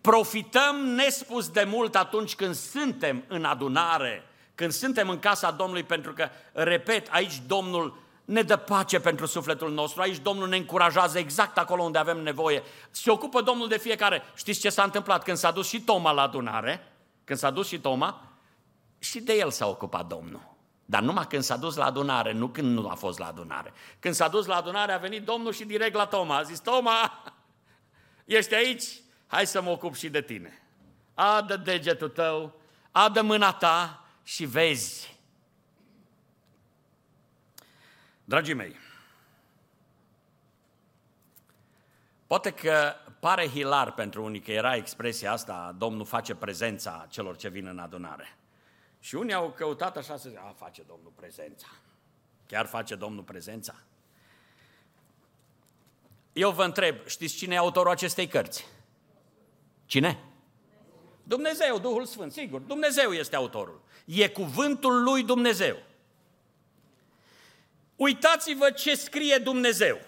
Profităm 0.00 0.76
nespus 0.76 1.48
de 1.48 1.64
mult 1.64 1.94
atunci 1.94 2.34
când 2.34 2.54
suntem 2.54 3.24
în 3.28 3.44
adunare, 3.44 4.22
când 4.54 4.72
suntem 4.72 5.08
în 5.08 5.18
casa 5.18 5.50
Domnului, 5.50 5.84
pentru 5.84 6.12
că, 6.12 6.28
repet, 6.52 7.08
aici 7.10 7.42
Domnul 7.46 8.02
ne 8.30 8.42
dă 8.42 8.56
pace 8.56 9.00
pentru 9.00 9.26
sufletul 9.26 9.72
nostru, 9.72 10.00
aici 10.00 10.18
Domnul 10.18 10.48
ne 10.48 10.56
încurajează 10.56 11.18
exact 11.18 11.58
acolo 11.58 11.82
unde 11.82 11.98
avem 11.98 12.18
nevoie. 12.22 12.62
Se 12.90 13.10
ocupă 13.10 13.40
Domnul 13.40 13.68
de 13.68 13.78
fiecare. 13.78 14.22
Știți 14.34 14.60
ce 14.60 14.70
s-a 14.70 14.82
întâmplat 14.82 15.22
când 15.22 15.36
s-a 15.36 15.50
dus 15.50 15.68
și 15.68 15.80
Toma 15.80 16.12
la 16.12 16.22
adunare? 16.22 16.92
Când 17.24 17.38
s-a 17.38 17.50
dus 17.50 17.66
și 17.66 17.78
Toma, 17.78 18.22
și 18.98 19.20
de 19.20 19.32
el 19.32 19.50
s-a 19.50 19.66
ocupat 19.66 20.06
Domnul. 20.06 20.56
Dar 20.84 21.02
numai 21.02 21.26
când 21.26 21.42
s-a 21.42 21.56
dus 21.56 21.76
la 21.76 21.84
adunare, 21.84 22.32
nu 22.32 22.48
când 22.48 22.78
nu 22.78 22.88
a 22.88 22.94
fost 22.94 23.18
la 23.18 23.26
adunare. 23.26 23.72
Când 23.98 24.14
s-a 24.14 24.28
dus 24.28 24.46
la 24.46 24.56
adunare, 24.56 24.92
a 24.92 24.98
venit 24.98 25.24
Domnul 25.24 25.52
și 25.52 25.64
direct 25.64 25.94
la 25.94 26.06
Toma. 26.06 26.36
A 26.36 26.42
zis, 26.42 26.58
Toma, 26.58 27.24
ești 28.24 28.54
aici? 28.54 28.84
hai 29.26 29.46
să 29.46 29.62
mă 29.62 29.70
ocup 29.70 29.94
și 29.94 30.08
de 30.08 30.22
tine. 30.22 30.62
Adă 31.14 31.56
degetul 31.56 32.08
tău, 32.08 32.60
adă 32.90 33.22
mâna 33.22 33.52
ta 33.52 34.04
și 34.22 34.44
vezi. 34.44 35.18
Dragii 38.30 38.54
mei, 38.54 38.76
poate 42.26 42.50
că 42.50 42.94
pare 43.20 43.48
hilar 43.48 43.94
pentru 43.94 44.24
unii 44.24 44.40
că 44.40 44.52
era 44.52 44.74
expresia 44.74 45.32
asta, 45.32 45.74
Domnul 45.78 46.04
face 46.04 46.34
prezența 46.34 47.06
celor 47.08 47.36
ce 47.36 47.48
vin 47.48 47.66
în 47.66 47.78
adunare. 47.78 48.36
Și 49.00 49.14
unii 49.14 49.34
au 49.34 49.50
căutat 49.50 49.96
așa 49.96 50.16
să 50.16 50.28
zic, 50.28 50.38
a, 50.38 50.54
face 50.56 50.82
Domnul 50.82 51.12
prezența. 51.16 51.66
Chiar 52.46 52.66
face 52.66 52.94
Domnul 52.94 53.22
prezența? 53.22 53.74
Eu 56.32 56.50
vă 56.50 56.64
întreb, 56.64 57.06
știți 57.06 57.36
cine 57.36 57.54
e 57.54 57.58
autorul 57.58 57.90
acestei 57.90 58.26
cărți? 58.26 58.66
Cine? 59.86 60.24
Dumnezeu, 61.22 61.78
Duhul 61.78 62.04
Sfânt, 62.04 62.32
sigur, 62.32 62.60
Dumnezeu 62.60 63.12
este 63.12 63.36
autorul. 63.36 63.80
E 64.04 64.28
cuvântul 64.28 65.02
lui 65.02 65.22
Dumnezeu. 65.22 65.88
Uitați-vă 68.00 68.70
ce 68.70 68.94
scrie 68.94 69.38
Dumnezeu. 69.38 70.00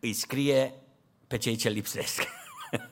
Îi 0.00 0.12
scrie 0.12 0.74
pe 1.26 1.38
cei 1.38 1.56
ce 1.56 1.68
lipsesc. 1.68 2.22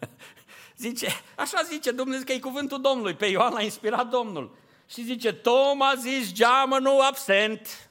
zice, 0.77 1.09
așa 1.37 1.63
zice 1.63 1.91
Dumnezeu 1.91 2.25
că 2.25 2.33
e 2.33 2.39
cuvântul 2.39 2.81
Domnului. 2.81 3.15
Pe 3.15 3.27
Ioan 3.27 3.55
a 3.55 3.63
inspirat 3.63 4.09
Domnul. 4.09 4.57
Și 4.87 5.03
zice, 5.03 5.33
Toma 5.33 5.95
zis 5.95 6.33
geamă 6.33 6.79
nu 6.79 7.01
absent. 7.01 7.91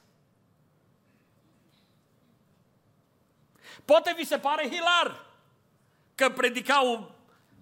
Poate 3.86 4.13
vi 4.17 4.25
se 4.25 4.38
pare 4.38 4.69
hilar 4.69 5.25
că 6.15 6.29
predicau 6.29 7.16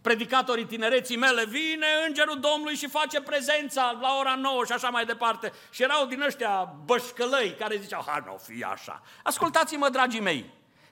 predicatorii 0.06 0.66
tinereții 0.66 1.18
mele, 1.18 1.46
vine 1.46 1.88
îngerul 2.08 2.40
Domnului 2.40 2.76
și 2.76 2.88
face 2.88 3.22
prezența 3.22 3.98
la 4.02 4.16
ora 4.20 4.36
9 4.36 4.66
și 4.66 4.72
așa 4.72 4.90
mai 4.90 5.06
departe. 5.06 5.54
Și 5.70 5.84
erau 5.84 6.06
din 6.06 6.22
ăștia 6.22 6.76
bășcălăi 6.86 7.56
care 7.60 7.80
ziceau, 7.82 8.04
ha, 8.08 8.24
nu 8.26 8.40
fi 8.44 8.64
așa. 8.64 9.02
Ascultați-mă, 9.24 9.90
dragii 9.90 10.20
mei, 10.20 10.46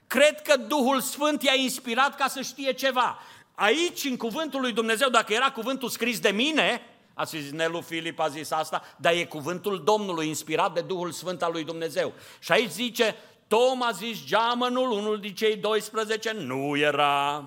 cred 0.06 0.42
că 0.42 0.56
Duhul 0.56 1.00
Sfânt 1.00 1.42
i-a 1.42 1.54
inspirat 1.54 2.16
ca 2.16 2.28
să 2.28 2.40
știe 2.40 2.72
ceva. 2.72 3.18
Aici, 3.54 4.04
în 4.04 4.16
cuvântul 4.16 4.60
lui 4.60 4.72
Dumnezeu, 4.72 5.08
dacă 5.08 5.32
era 5.32 5.50
cuvântul 5.50 5.88
scris 5.88 6.20
de 6.20 6.30
mine, 6.30 6.82
a 7.14 7.24
zis 7.24 7.50
Nelu 7.50 7.80
Filip 7.80 8.20
a 8.20 8.28
zis 8.28 8.50
asta, 8.50 8.82
dar 8.96 9.12
e 9.12 9.24
cuvântul 9.24 9.82
Domnului 9.84 10.28
inspirat 10.28 10.74
de 10.74 10.80
Duhul 10.80 11.10
Sfânt 11.10 11.42
al 11.42 11.52
lui 11.52 11.64
Dumnezeu. 11.64 12.12
Și 12.38 12.52
aici 12.52 12.70
zice, 12.70 13.16
Tom 13.48 13.82
a 13.82 13.90
zis 13.90 14.24
geamănul, 14.24 14.90
unul 14.90 15.20
din 15.20 15.34
cei 15.34 15.56
12, 15.56 16.32
nu 16.32 16.76
era. 16.76 17.44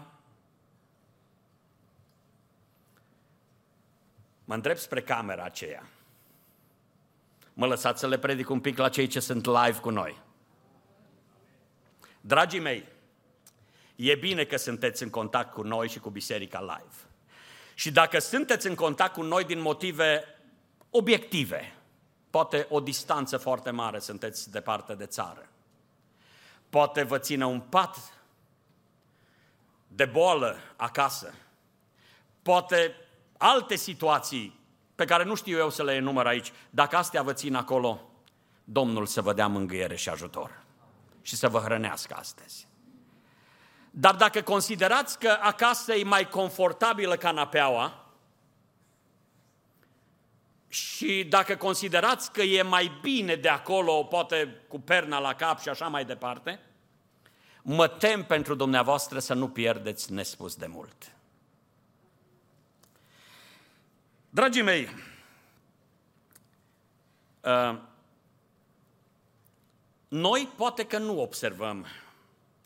Mă 4.48 4.54
întreb 4.54 4.78
spre 4.78 5.02
camera 5.02 5.44
aceea. 5.44 5.84
Mă 7.54 7.66
lăsați 7.66 8.00
să 8.00 8.08
le 8.08 8.18
predic 8.18 8.50
un 8.50 8.60
pic 8.60 8.78
la 8.78 8.90
cei 8.90 9.08
ce 9.08 9.20
sunt 9.20 9.46
live 9.46 9.80
cu 9.80 9.90
noi. 9.90 10.22
Dragii 12.22 12.60
mei, 12.60 12.88
e 13.96 14.16
bine 14.16 14.44
că 14.44 14.58
sunteți 14.58 15.04
în 15.04 15.10
contact 15.10 15.54
cu 15.54 15.62
noi 15.62 15.90
și 15.90 16.00
cu 16.00 16.10
Biserica 16.10 16.60
Live. 16.60 16.96
Și 17.74 17.92
dacă 17.92 18.20
sunteți 18.20 18.68
în 18.68 18.76
contact 18.76 19.14
cu 19.14 19.22
noi 19.22 19.44
din 19.44 19.60
motive 19.60 20.24
obiective, 20.90 21.76
poate 22.30 22.68
o 22.70 22.80
distanță 22.80 23.38
foarte 23.38 23.70
mare 23.70 24.00
sunteți 24.00 24.52
departe 24.52 24.96
de 24.96 25.06
țară, 25.06 25.50
poate 26.70 27.04
vă 27.04 27.18
ține 27.18 27.46
un 27.46 27.60
pat 27.60 27.98
de 29.88 30.06
boală 30.06 30.58
acasă, 30.76 31.34
poate 32.42 33.07
alte 33.38 33.76
situații 33.76 34.60
pe 34.96 35.06
care 35.06 35.24
nu 35.24 35.36
știu 35.36 35.58
eu 35.58 35.70
să 35.70 35.84
le 35.84 35.94
enumăr 35.94 36.26
aici, 36.26 36.52
dacă 36.70 36.98
astea 36.98 37.22
vă 37.22 37.34
țin 37.34 37.56
acolo, 37.56 38.02
Domnul 38.70 39.06
să 39.06 39.22
vă 39.22 39.34
dea 39.34 39.48
mângâiere 39.48 39.96
și 39.96 40.10
ajutor 40.10 40.64
și 41.22 41.36
să 41.36 41.50
vă 41.50 41.60
hrănească 41.60 42.16
astăzi. 42.20 42.68
Dar 43.92 44.16
dacă 44.16 44.42
considerați 44.42 45.20
că 45.20 45.38
acasă 45.42 45.94
e 45.94 46.04
mai 46.04 46.30
confortabilă 46.30 47.16
canapeaua 47.16 48.06
și 50.68 51.26
dacă 51.30 51.56
considerați 51.56 52.32
că 52.32 52.42
e 52.42 52.62
mai 52.62 52.92
bine 53.02 53.36
de 53.36 53.50
acolo, 53.50 54.04
poate 54.04 54.62
cu 54.68 54.80
perna 54.80 55.20
la 55.20 55.34
cap 55.34 55.60
și 55.60 55.70
așa 55.70 55.88
mai 55.88 56.06
departe, 56.06 56.60
mă 57.62 57.88
tem 57.88 58.26
pentru 58.26 58.56
dumneavoastră 58.56 59.20
să 59.20 59.34
nu 59.34 59.50
pierdeți 59.50 60.14
nespus 60.14 60.56
de 60.56 60.66
mult. 60.66 61.17
Dragii 64.38 64.62
mei, 64.62 64.90
uh, 67.42 67.80
noi 70.08 70.50
poate 70.56 70.86
că 70.86 70.98
nu 70.98 71.22
observăm 71.22 71.86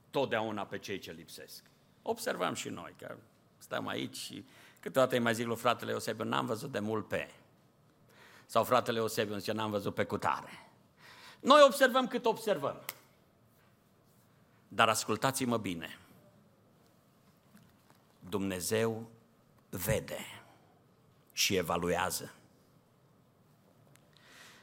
totdeauna 0.09 0.65
pe 0.65 0.77
cei 0.77 0.99
ce 0.99 1.11
lipsesc. 1.11 1.63
Observăm 2.01 2.53
și 2.53 2.69
noi, 2.69 2.93
că 2.97 3.15
stăm 3.57 3.87
aici 3.87 4.15
și 4.15 4.45
câteodată 4.79 5.15
îi 5.15 5.21
mai 5.21 5.33
zic 5.33 5.45
lui 5.45 5.55
fratele 5.55 5.91
Eusebiu, 5.91 6.23
n-am 6.25 6.45
văzut 6.45 6.71
de 6.71 6.79
mult 6.79 7.07
pe. 7.07 7.31
Sau 8.45 8.63
fratele 8.63 8.97
Eusebiu 8.97 9.37
zice, 9.37 9.51
n-am 9.51 9.71
văzut 9.71 9.93
pe 9.93 10.03
cutare. 10.03 10.69
Noi 11.39 11.61
observăm 11.65 12.07
cât 12.07 12.25
observăm. 12.25 12.81
Dar 14.67 14.89
ascultați-mă 14.89 15.57
bine. 15.57 15.97
Dumnezeu 18.29 19.09
vede 19.69 20.40
și 21.33 21.55
evaluează. 21.55 22.33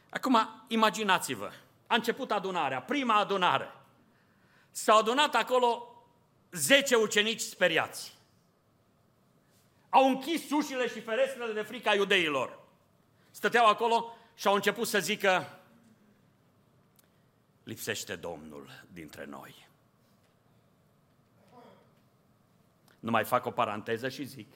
Acum, 0.09 0.64
imaginați-vă, 0.68 1.50
a 1.87 1.94
început 1.94 2.31
adunarea, 2.31 2.83
prima 2.83 3.14
adunare. 3.14 3.72
S-au 4.70 4.98
adunat 4.98 5.35
acolo 5.35 6.02
10 6.50 6.94
ucenici 6.94 7.40
speriați. 7.40 8.16
Au 9.88 10.09
închis 10.09 10.50
ușile 10.50 10.88
și 10.88 11.00
ferestrele 11.00 11.52
de 11.52 11.62
frica 11.62 11.94
iudeilor. 11.94 12.59
Stăteau 13.31 13.66
acolo 13.66 14.16
și 14.35 14.46
au 14.46 14.54
început 14.54 14.88
să 14.88 14.98
zică, 14.98 15.61
lipsește 17.62 18.16
Domnul 18.16 18.85
dintre 18.92 19.24
noi. 19.24 19.66
Nu 23.00 23.11
mai 23.11 23.24
fac 23.24 23.46
o 23.46 23.50
paranteză 23.50 24.09
și 24.09 24.24
zic, 24.24 24.52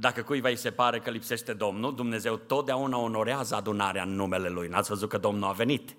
dacă 0.00 0.22
cuiva 0.22 0.48
îi 0.48 0.56
se 0.56 0.70
pare 0.70 0.98
că 0.98 1.10
lipsește 1.10 1.52
Domnul, 1.52 1.94
Dumnezeu 1.94 2.36
totdeauna 2.36 2.96
onorează 2.96 3.54
adunarea 3.54 4.02
în 4.02 4.14
numele 4.14 4.48
Lui. 4.48 4.68
N-ați 4.68 4.88
văzut 4.88 5.08
că 5.08 5.18
Domnul 5.18 5.48
a 5.48 5.52
venit? 5.52 5.96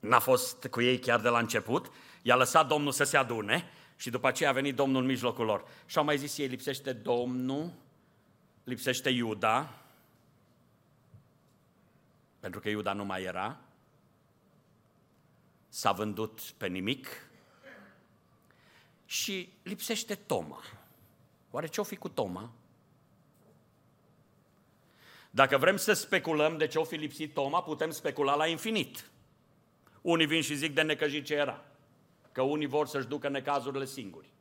N-a 0.00 0.18
fost 0.18 0.66
cu 0.66 0.80
ei 0.80 0.98
chiar 0.98 1.20
de 1.20 1.28
la 1.28 1.38
început, 1.38 1.90
i-a 2.22 2.36
lăsat 2.36 2.68
Domnul 2.68 2.92
să 2.92 3.04
se 3.04 3.16
adune 3.16 3.64
și 3.96 4.10
după 4.10 4.26
aceea 4.26 4.50
a 4.50 4.52
venit 4.52 4.74
Domnul 4.74 5.00
în 5.00 5.06
mijlocul 5.06 5.44
lor. 5.44 5.64
Și 5.86 5.98
au 5.98 6.04
mai 6.04 6.18
zis 6.18 6.38
ei, 6.38 6.46
lipsește 6.46 6.92
Domnul, 6.92 7.72
lipsește 8.64 9.10
Iuda, 9.10 9.74
pentru 12.40 12.60
că 12.60 12.68
Iuda 12.68 12.92
nu 12.92 13.04
mai 13.04 13.22
era, 13.22 13.60
s-a 15.68 15.92
vândut 15.92 16.40
pe 16.40 16.66
nimic 16.66 17.08
și 19.04 19.52
lipsește 19.62 20.14
Toma. 20.14 20.62
Oare 21.50 21.66
ce-o 21.66 21.82
fi 21.82 21.96
cu 21.96 22.08
Toma? 22.08 22.50
Dacă 25.30 25.58
vrem 25.58 25.76
să 25.76 25.92
speculăm 25.92 26.56
de 26.56 26.66
ce-o 26.66 26.84
fi 26.84 26.94
lipsit 26.94 27.34
Toma, 27.34 27.62
putem 27.62 27.90
specula 27.90 28.34
la 28.34 28.46
infinit. 28.46 29.10
Unii 30.00 30.26
vin 30.26 30.42
și 30.42 30.54
zic 30.54 30.74
de 30.74 30.82
necăjit 30.82 31.24
ce 31.24 31.34
era. 31.34 31.64
Că 32.32 32.42
unii 32.42 32.66
vor 32.66 32.86
să-și 32.86 33.06
ducă 33.06 33.28
necazurile 33.28 33.84
singuri. 33.84 34.32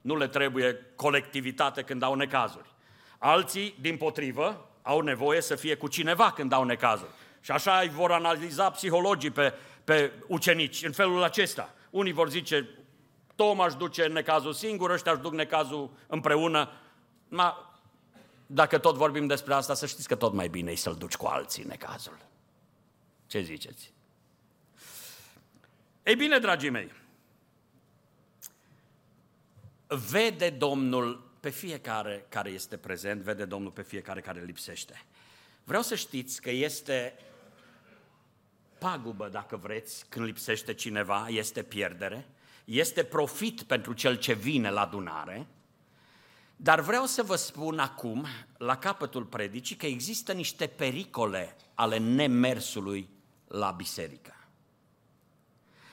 Nu 0.00 0.16
le 0.16 0.28
trebuie 0.28 0.86
colectivitate 0.96 1.82
când 1.82 2.02
au 2.02 2.14
necazuri. 2.14 2.74
Alții, 3.18 3.74
din 3.80 3.96
potrivă, 3.96 4.68
au 4.82 5.00
nevoie 5.00 5.40
să 5.40 5.54
fie 5.54 5.74
cu 5.74 5.88
cineva 5.88 6.32
când 6.32 6.52
au 6.52 6.64
necazuri. 6.64 7.10
Și 7.40 7.50
așa 7.50 7.78
îi 7.78 7.88
vor 7.88 8.12
analiza 8.12 8.70
psihologii 8.70 9.30
pe, 9.30 9.54
pe 9.84 10.12
ucenici, 10.26 10.82
în 10.82 10.92
felul 10.92 11.22
acesta. 11.22 11.74
Unii 11.90 12.12
vor 12.12 12.30
zice, 12.30 12.68
Toma 13.40 13.66
își 13.66 13.76
duce 13.76 14.06
necazul 14.06 14.52
singur, 14.52 14.90
ăștia 14.90 15.12
își 15.12 15.20
duc 15.20 15.32
necazul 15.32 15.90
împreună. 16.06 16.70
Ma, 17.28 17.80
dacă 18.46 18.78
tot 18.78 18.96
vorbim 18.96 19.26
despre 19.26 19.54
asta, 19.54 19.74
să 19.74 19.86
știți 19.86 20.08
că 20.08 20.14
tot 20.14 20.32
mai 20.32 20.48
bine 20.48 20.70
e 20.70 20.74
să-l 20.74 20.94
duci 20.94 21.16
cu 21.16 21.26
alții 21.26 21.64
necazul. 21.64 22.18
Ce 23.26 23.40
ziceți? 23.40 23.92
Ei 26.02 26.16
bine, 26.16 26.38
dragii 26.38 26.70
mei, 26.70 26.92
vede 30.10 30.50
Domnul 30.50 31.30
pe 31.40 31.50
fiecare 31.50 32.26
care 32.28 32.50
este 32.50 32.76
prezent, 32.76 33.20
vede 33.20 33.44
Domnul 33.44 33.70
pe 33.70 33.82
fiecare 33.82 34.20
care 34.20 34.42
lipsește. 34.42 35.04
Vreau 35.64 35.82
să 35.82 35.94
știți 35.94 36.40
că 36.40 36.50
este 36.50 37.18
pagubă, 38.78 39.28
dacă 39.28 39.56
vreți, 39.56 40.06
când 40.08 40.26
lipsește 40.26 40.74
cineva, 40.74 41.26
este 41.28 41.62
pierdere, 41.62 42.26
este 42.70 43.04
profit 43.04 43.62
pentru 43.62 43.92
cel 43.92 44.16
ce 44.16 44.32
vine 44.32 44.70
la 44.70 44.80
adunare, 44.80 45.46
dar 46.56 46.80
vreau 46.80 47.04
să 47.04 47.22
vă 47.22 47.36
spun 47.36 47.78
acum, 47.78 48.26
la 48.56 48.76
capătul 48.76 49.24
predicii, 49.24 49.76
că 49.76 49.86
există 49.86 50.32
niște 50.32 50.66
pericole 50.66 51.56
ale 51.74 51.98
nemersului 51.98 53.08
la 53.46 53.70
biserică. 53.70 54.34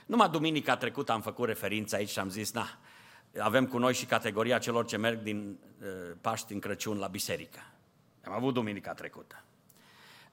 Numai 0.05 0.29
duminica 0.29 0.77
trecută 0.77 1.11
am 1.11 1.21
făcut 1.21 1.47
referință 1.47 1.95
aici 1.95 2.09
și 2.09 2.19
am 2.19 2.29
zis, 2.29 2.51
na, 2.51 2.79
avem 3.39 3.67
cu 3.67 3.77
noi 3.77 3.93
și 3.93 4.05
categoria 4.05 4.57
celor 4.57 4.85
ce 4.85 4.97
merg 4.97 5.21
din 5.21 5.59
uh, 5.81 5.87
Paști 6.21 6.53
în 6.53 6.59
Crăciun 6.59 6.97
la 6.97 7.07
biserică. 7.07 7.59
Am 8.23 8.33
avut 8.33 8.53
duminica 8.53 8.93
trecută. 8.93 9.43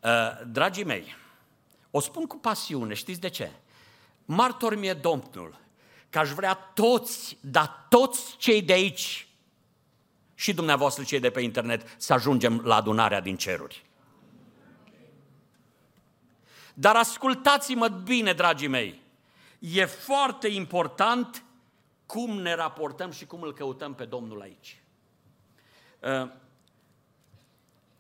Uh, 0.01 0.11
dragii 0.47 0.85
mei, 0.85 1.15
o 1.91 2.01
spun 2.01 2.27
cu 2.27 2.37
pasiune, 2.37 2.95
știți 2.95 3.21
de 3.21 3.29
ce? 3.29 3.51
Martor 4.25 4.77
mi-e 4.77 4.93
Domnul 4.93 5.63
că 6.15 6.21
aș 6.21 6.31
vrea 6.31 6.55
toți, 6.55 7.39
dar 7.41 7.87
toți 7.89 8.37
cei 8.37 8.63
de 8.63 8.73
aici 8.73 9.29
și 10.35 10.55
dumneavoastră 10.55 11.05
cei 11.05 11.21
de 11.21 11.31
pe 11.31 11.41
internet 11.41 11.95
să 11.97 12.13
ajungem 12.13 12.61
la 12.65 12.75
adunarea 12.75 13.21
din 13.21 13.37
ceruri. 13.37 13.85
Dar 16.75 16.97
ascultați-mă 16.97 17.89
bine, 17.89 18.33
dragii 18.33 18.69
mei, 18.69 19.01
e 19.59 19.85
foarte 19.85 20.49
important 20.49 21.45
cum 22.07 22.41
ne 22.41 22.55
raportăm 22.55 23.11
și 23.11 23.27
cum 23.27 23.43
îl 23.43 23.53
căutăm 23.53 23.95
pe 23.95 24.05
Domnul 24.05 24.41
aici. 24.41 24.83
Uh, 26.01 26.31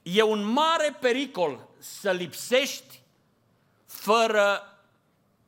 e 0.02 0.22
un 0.22 0.44
mare 0.44 0.96
pericol 1.00 1.68
să 1.78 2.10
lipsești 2.10 3.00
fără 3.86 4.62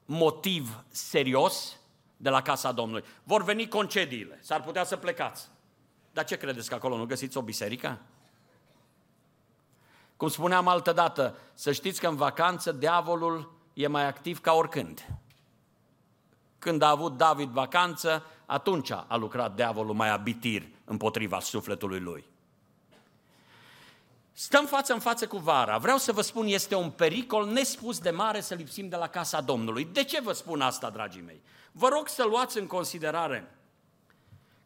motiv 0.05 0.85
serios 0.88 1.75
de 2.16 2.29
la 2.29 2.42
casa 2.42 2.72
Domnului. 2.72 3.05
Vor 3.22 3.42
veni 3.42 3.68
concediile, 3.68 4.38
s-ar 4.42 4.62
putea 4.62 4.85
să 4.85 4.96
plecați. 4.96 5.48
Dar 6.12 6.24
ce 6.24 6.37
credeți 6.37 6.68
că 6.68 6.74
acolo 6.74 6.96
nu 6.96 7.07
găsiți 7.07 7.37
o 7.37 7.42
biserică? 7.42 7.98
Cum 10.16 10.29
spuneam 10.29 10.68
altă 10.68 10.92
dată, 10.92 11.37
să 11.55 11.72
știți 11.72 12.00
că 12.00 12.09
în 12.09 12.16
vacanță 12.16 12.72
diavolul 12.72 13.52
e 13.74 13.87
mai 13.87 14.07
activ 14.07 14.40
ca 14.40 14.52
oricând. 14.52 15.07
Când 16.59 16.83
a 16.83 16.90
avut 16.90 17.16
David 17.16 17.48
vacanță, 17.48 18.24
atunci 18.46 18.90
a 18.90 19.16
lucrat 19.16 19.55
diavolul 19.55 19.94
mai 19.94 20.11
abitir 20.11 20.68
împotriva 20.85 21.40
sufletului 21.40 22.00
lui. 22.00 22.24
Stăm 24.38 24.66
față 24.66 24.92
în 24.92 24.99
față 24.99 25.27
cu 25.27 25.37
vara. 25.37 25.79
Vreau 25.79 25.99
să 25.99 26.12
vă 26.12 26.20
spun, 26.20 26.46
este 26.46 26.75
un 26.75 26.90
pericol 26.90 27.46
nespus 27.46 27.99
de 27.99 28.11
mare 28.11 28.40
să 28.40 28.55
lipsim 28.55 28.88
de 28.88 28.96
la 28.96 29.09
casa 29.09 29.40
Domnului. 29.40 29.88
De 29.92 30.05
ce 30.05 30.20
vă 30.20 30.33
spun 30.33 30.61
asta, 30.61 30.90
dragii 30.90 31.22
mei? 31.22 31.42
Vă 31.72 31.88
rog 31.88 32.09
să 32.09 32.25
luați 32.25 32.59
în 32.59 32.66
considerare 32.66 33.55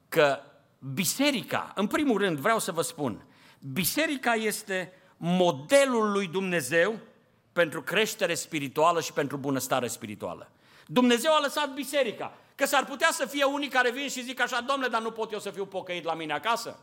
că 0.08 0.40
biserica, 0.78 1.72
în 1.74 1.86
primul 1.86 2.18
rând 2.18 2.38
vreau 2.38 2.58
să 2.58 2.72
vă 2.72 2.82
spun, 2.82 3.26
biserica 3.72 4.34
este 4.34 4.92
modelul 5.16 6.10
lui 6.10 6.26
Dumnezeu 6.26 6.98
pentru 7.52 7.82
creștere 7.82 8.34
spirituală 8.34 9.00
și 9.00 9.12
pentru 9.12 9.36
bunăstare 9.36 9.86
spirituală. 9.86 10.50
Dumnezeu 10.86 11.32
a 11.32 11.40
lăsat 11.40 11.74
biserica. 11.74 12.32
Că 12.54 12.66
s-ar 12.66 12.84
putea 12.84 13.08
să 13.12 13.26
fie 13.26 13.44
unii 13.44 13.68
care 13.68 13.90
vin 13.90 14.08
și 14.08 14.22
zic 14.22 14.40
așa, 14.40 14.60
domnule, 14.60 14.88
dar 14.88 15.02
nu 15.02 15.10
pot 15.10 15.32
eu 15.32 15.38
să 15.38 15.50
fiu 15.50 15.66
pocăit 15.66 16.04
la 16.04 16.14
mine 16.14 16.32
acasă? 16.32 16.78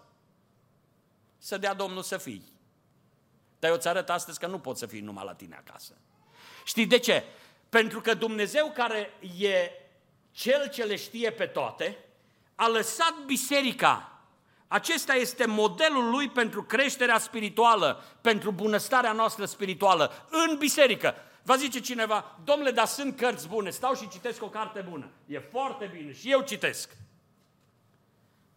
Să 1.38 1.58
dea 1.58 1.74
Domnul 1.74 2.04
să 2.04 2.18
fii. 2.18 2.56
Dar 3.60 3.70
eu 3.70 3.76
îți 3.76 3.88
arăt 3.88 4.10
astăzi 4.10 4.40
că 4.40 4.48
nu 4.48 4.60
pot 4.60 4.78
să 4.78 4.86
fii 4.86 5.00
numai 5.00 5.26
la 5.26 5.34
tine 5.34 5.64
acasă. 5.66 5.94
Știi 6.66 6.86
de 6.86 6.98
ce? 6.98 7.24
Pentru 7.70 8.02
că 8.02 8.14
Dumnezeu 8.14 8.72
care 8.76 9.14
e 9.40 9.72
Cel 10.38 10.70
ce 10.70 10.84
le 10.84 10.96
știe 10.96 11.32
pe 11.32 11.46
toate, 11.46 11.98
a 12.56 12.68
lăsat 12.68 13.16
biserica. 13.26 14.22
Acesta 14.68 15.14
este 15.14 15.46
modelul 15.46 16.10
lui 16.10 16.30
pentru 16.30 16.64
creșterea 16.64 17.18
spirituală, 17.18 18.04
pentru 18.22 18.52
bunăstarea 18.52 19.12
noastră 19.12 19.46
spirituală, 19.46 20.28
în 20.30 20.58
biserică. 20.58 21.16
Va 21.44 21.56
zice 21.56 21.80
cineva, 21.80 22.40
domnule, 22.44 22.72
dar 22.72 22.86
sunt 22.86 23.18
cărți 23.18 23.48
bune, 23.48 23.70
stau 23.70 23.96
și 23.96 24.08
citesc 24.08 24.44
o 24.44 24.50
carte 24.50 24.86
bună. 24.90 25.10
E 25.26 25.40
foarte 25.40 25.90
bine 25.94 26.14
și 26.14 26.32
eu 26.32 26.42
citesc. 26.42 26.98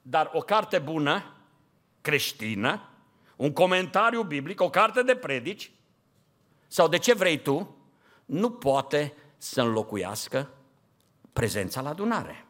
Dar 0.03 0.31
o 0.33 0.41
carte 0.41 0.79
bună, 0.79 1.35
creștină, 2.01 2.90
un 3.41 3.53
comentariu 3.53 4.23
biblic, 4.23 4.61
o 4.61 4.71
carte 4.71 5.03
de 5.03 5.17
predici, 5.17 5.71
sau 6.67 6.89
de 6.89 6.99
ce 6.99 7.15
vrei 7.15 7.43
tu, 7.43 7.77
nu 8.25 8.51
poate 8.51 9.15
să 9.37 9.61
înlocuiască 9.61 10.51
prezența 11.33 11.81
la 11.81 11.89
adunare. 11.89 12.47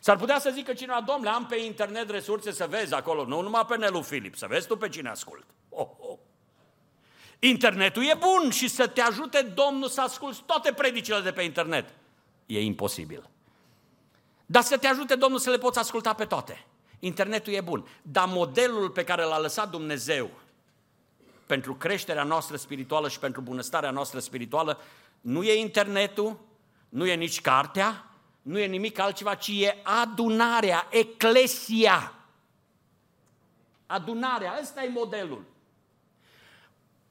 S-ar 0.00 0.16
putea 0.16 0.38
să 0.38 0.50
zică 0.50 0.72
cineva, 0.72 1.00
domnule, 1.06 1.30
am 1.30 1.46
pe 1.46 1.56
internet 1.56 2.10
resurse 2.10 2.52
să 2.52 2.66
vezi 2.66 2.94
acolo, 2.94 3.24
nu 3.24 3.40
numai 3.40 3.66
pe 3.66 3.76
Nelu 3.76 4.02
Filip, 4.02 4.36
să 4.36 4.46
vezi 4.48 4.66
tu 4.66 4.76
pe 4.76 4.88
cine 4.88 5.08
ascult. 5.08 5.44
Oh, 5.68 5.88
oh. 5.98 6.18
Internetul 7.38 8.02
e 8.02 8.18
bun 8.18 8.50
și 8.50 8.68
să 8.68 8.86
te 8.86 9.00
ajute 9.00 9.52
Domnul 9.54 9.88
să 9.88 10.00
asculți 10.00 10.42
toate 10.46 10.72
predicile 10.72 11.20
de 11.20 11.32
pe 11.32 11.42
internet. 11.42 11.94
E 12.46 12.60
imposibil. 12.60 13.30
Dar 14.46 14.62
să 14.62 14.76
te 14.76 14.86
ajute 14.86 15.14
Domnul 15.14 15.38
să 15.38 15.50
le 15.50 15.58
poți 15.58 15.78
asculta 15.78 16.12
pe 16.12 16.24
toate. 16.24 16.66
Internetul 17.04 17.52
e 17.52 17.60
bun. 17.60 17.86
Dar 18.02 18.28
modelul 18.28 18.90
pe 18.90 19.04
care 19.04 19.22
l-a 19.22 19.38
lăsat 19.38 19.70
Dumnezeu 19.70 20.30
pentru 21.46 21.74
creșterea 21.74 22.22
noastră 22.22 22.56
spirituală 22.56 23.08
și 23.08 23.18
pentru 23.18 23.40
bunăstarea 23.40 23.90
noastră 23.90 24.18
spirituală 24.18 24.80
nu 25.20 25.42
e 25.42 25.58
internetul, 25.58 26.38
nu 26.88 27.06
e 27.06 27.14
nici 27.14 27.40
cartea, 27.40 28.06
nu 28.42 28.58
e 28.58 28.66
nimic 28.66 28.98
altceva, 28.98 29.34
ci 29.34 29.48
e 29.48 29.76
adunarea, 29.82 30.86
eclesia. 30.90 32.14
Adunarea, 33.86 34.58
ăsta 34.60 34.82
e 34.84 34.88
modelul. 34.88 35.44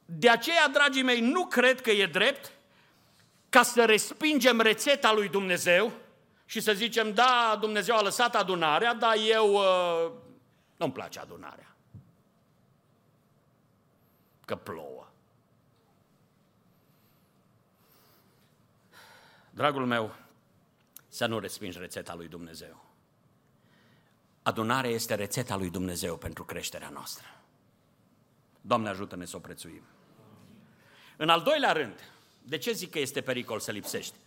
De 0.06 0.30
aceea, 0.30 0.68
dragii 0.68 1.04
mei, 1.04 1.20
nu 1.20 1.46
cred 1.46 1.82
că 1.82 1.92
e 1.92 2.06
drept 2.06 2.52
ca 3.50 3.64
să 3.64 3.86
respingem 3.86 4.60
rețeta 4.62 5.14
lui 5.14 5.30
Dumnezeu 5.30 5.92
și 6.54 6.60
să 6.60 6.74
zicem, 6.74 7.14
da, 7.14 7.58
Dumnezeu 7.60 7.96
a 7.96 8.02
lăsat 8.02 8.36
adunarea, 8.36 8.94
dar 8.94 9.16
eu 9.28 9.54
uh, 9.54 10.12
nu-mi 10.78 10.92
place 10.92 11.20
adunarea. 11.20 11.76
Că 14.46 14.56
plouă. 14.56 15.12
Dragul 19.50 19.86
meu, 19.86 20.16
să 21.08 21.26
nu 21.26 21.40
respingi 21.40 21.78
rețeta 21.78 22.16
lui 22.16 22.28
Dumnezeu. 22.28 22.86
Adunarea 24.44 24.90
este 24.90 25.16
rețeta 25.16 25.56
lui 25.56 25.70
Dumnezeu 25.70 26.18
pentru 26.18 26.44
creșterea 26.46 26.90
noastră. 26.90 27.28
Doamne 28.62 28.90
ajută-ne 28.90 29.26
să 29.26 29.36
o 29.36 29.40
prețuim. 29.40 29.84
În 31.18 31.30
al 31.30 31.42
doilea 31.42 31.72
rând, 31.72 32.00
de 32.44 32.58
ce 32.58 32.72
zic 32.72 32.90
că 32.92 33.00
este 33.00 33.22
pericol 33.22 33.60
să 33.60 33.72
lipsești? 33.72 34.18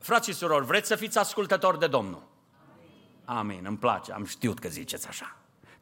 Frații 0.00 0.32
și 0.32 0.38
surori, 0.38 0.66
vreți 0.66 0.88
să 0.88 0.96
fiți 0.96 1.18
ascultători 1.18 1.78
de 1.78 1.86
Domnul? 1.86 2.22
Amin, 3.24 3.64
îmi 3.66 3.76
place, 3.76 4.12
am 4.12 4.24
știut 4.24 4.58
că 4.58 4.68
ziceți 4.68 5.08
așa. 5.08 5.36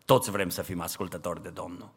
Toți 0.05 0.31
vrem 0.31 0.49
să 0.49 0.63
fim 0.63 0.81
ascultători 0.81 1.43
de 1.43 1.49
Domnul. 1.49 1.91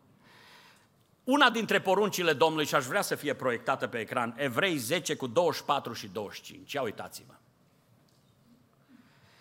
Una 1.24 1.50
dintre 1.50 1.82
poruncile 1.82 2.34
Domnului, 2.34 2.66
și 2.66 2.76
aș 2.76 2.86
vrea 2.86 3.02
să 3.02 3.16
fie 3.16 3.34
proiectată 3.34 3.88
pe 3.88 4.00
ecran, 4.00 4.34
Evrei 4.38 4.78
10 4.78 5.16
cu 5.16 5.28
24 5.28 5.94
și 5.94 6.08
25. 6.08 6.74
Ia 6.74 6.82
uitați-vă. 6.82 7.34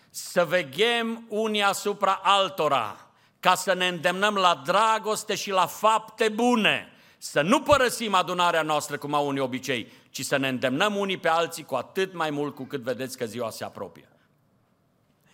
Să 0.09 0.45
veghem 0.45 1.25
unii 1.27 1.63
asupra 1.63 2.19
altora, 2.23 3.07
ca 3.39 3.55
să 3.55 3.73
ne 3.73 3.87
îndemnăm 3.87 4.35
la 4.35 4.61
dragoste 4.65 5.35
și 5.35 5.49
la 5.49 5.65
fapte 5.65 6.29
bune, 6.29 6.90
să 7.23 7.41
nu 7.41 7.61
părăsim 7.61 8.13
adunarea 8.13 8.61
noastră 8.61 8.97
cum 8.97 9.13
au 9.13 9.27
unii 9.27 9.41
obicei, 9.41 9.91
ci 10.09 10.25
să 10.25 10.37
ne 10.37 10.47
îndemnăm 10.47 10.95
unii 10.95 11.17
pe 11.17 11.27
alții 11.27 11.63
cu 11.63 11.75
atât 11.75 12.13
mai 12.13 12.29
mult 12.29 12.55
cu 12.55 12.63
cât 12.63 12.81
vedeți 12.81 13.17
că 13.17 13.25
ziua 13.25 13.49
se 13.49 13.63
apropie. 13.63 14.09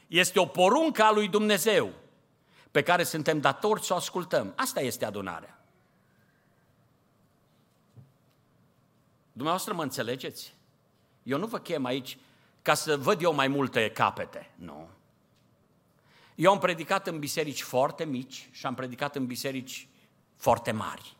Este 0.07 0.39
o 0.39 0.45
poruncă 0.45 1.03
a 1.03 1.11
lui 1.11 1.27
Dumnezeu 1.27 1.93
pe 2.71 2.83
care 2.83 3.03
suntem 3.03 3.39
datori 3.39 3.83
să 3.83 3.93
o 3.93 3.95
ascultăm. 3.95 4.53
Asta 4.55 4.81
este 4.81 5.05
adunarea. 5.05 5.63
Dumneavoastră 9.31 9.73
mă 9.73 9.83
înțelegeți? 9.83 10.53
Eu 11.23 11.37
nu 11.37 11.45
vă 11.45 11.59
chem 11.59 11.85
aici 11.85 12.17
ca 12.61 12.73
să 12.73 12.97
văd 12.97 13.21
eu 13.21 13.33
mai 13.33 13.47
multe 13.47 13.91
capete. 13.91 14.51
Nu. 14.55 14.87
Eu 16.35 16.51
am 16.51 16.59
predicat 16.59 17.07
în 17.07 17.19
biserici 17.19 17.61
foarte 17.61 18.05
mici 18.05 18.49
și 18.51 18.65
am 18.65 18.75
predicat 18.75 19.15
în 19.15 19.25
biserici 19.25 19.87
foarte 20.35 20.71
mari. 20.71 21.16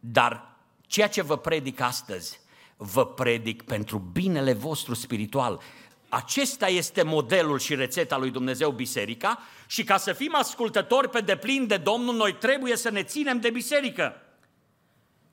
Dar 0.00 0.56
ceea 0.86 1.08
ce 1.08 1.22
vă 1.22 1.36
predic 1.36 1.80
astăzi, 1.80 2.40
vă 2.76 3.06
predic 3.06 3.62
pentru 3.62 3.98
binele 3.98 4.52
vostru 4.52 4.94
spiritual. 4.94 5.60
Acesta 6.08 6.68
este 6.68 7.02
modelul 7.02 7.58
și 7.58 7.74
rețeta 7.74 8.16
lui 8.16 8.30
Dumnezeu 8.30 8.70
Biserica 8.70 9.38
și 9.66 9.84
ca 9.84 9.96
să 9.96 10.12
fim 10.12 10.34
ascultători 10.34 11.10
pe 11.10 11.20
deplin 11.20 11.66
de 11.66 11.76
Domnul, 11.76 12.14
noi 12.14 12.34
trebuie 12.34 12.76
să 12.76 12.90
ne 12.90 13.02
ținem 13.02 13.40
de 13.40 13.50
biserică. 13.50 14.22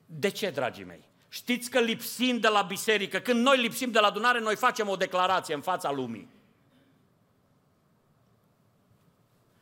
De 0.06 0.28
ce, 0.28 0.50
dragii 0.50 0.84
mei? 0.84 1.04
Știți 1.28 1.70
că 1.70 1.80
lipsim 1.80 2.38
de 2.38 2.48
la 2.48 2.62
biserică, 2.62 3.18
când 3.18 3.40
noi 3.40 3.60
lipsim 3.60 3.90
de 3.90 3.98
la 3.98 4.06
adunare, 4.06 4.40
noi 4.40 4.56
facem 4.56 4.88
o 4.88 4.96
declarație 4.96 5.54
în 5.54 5.60
fața 5.60 5.92
lumii. 5.92 6.28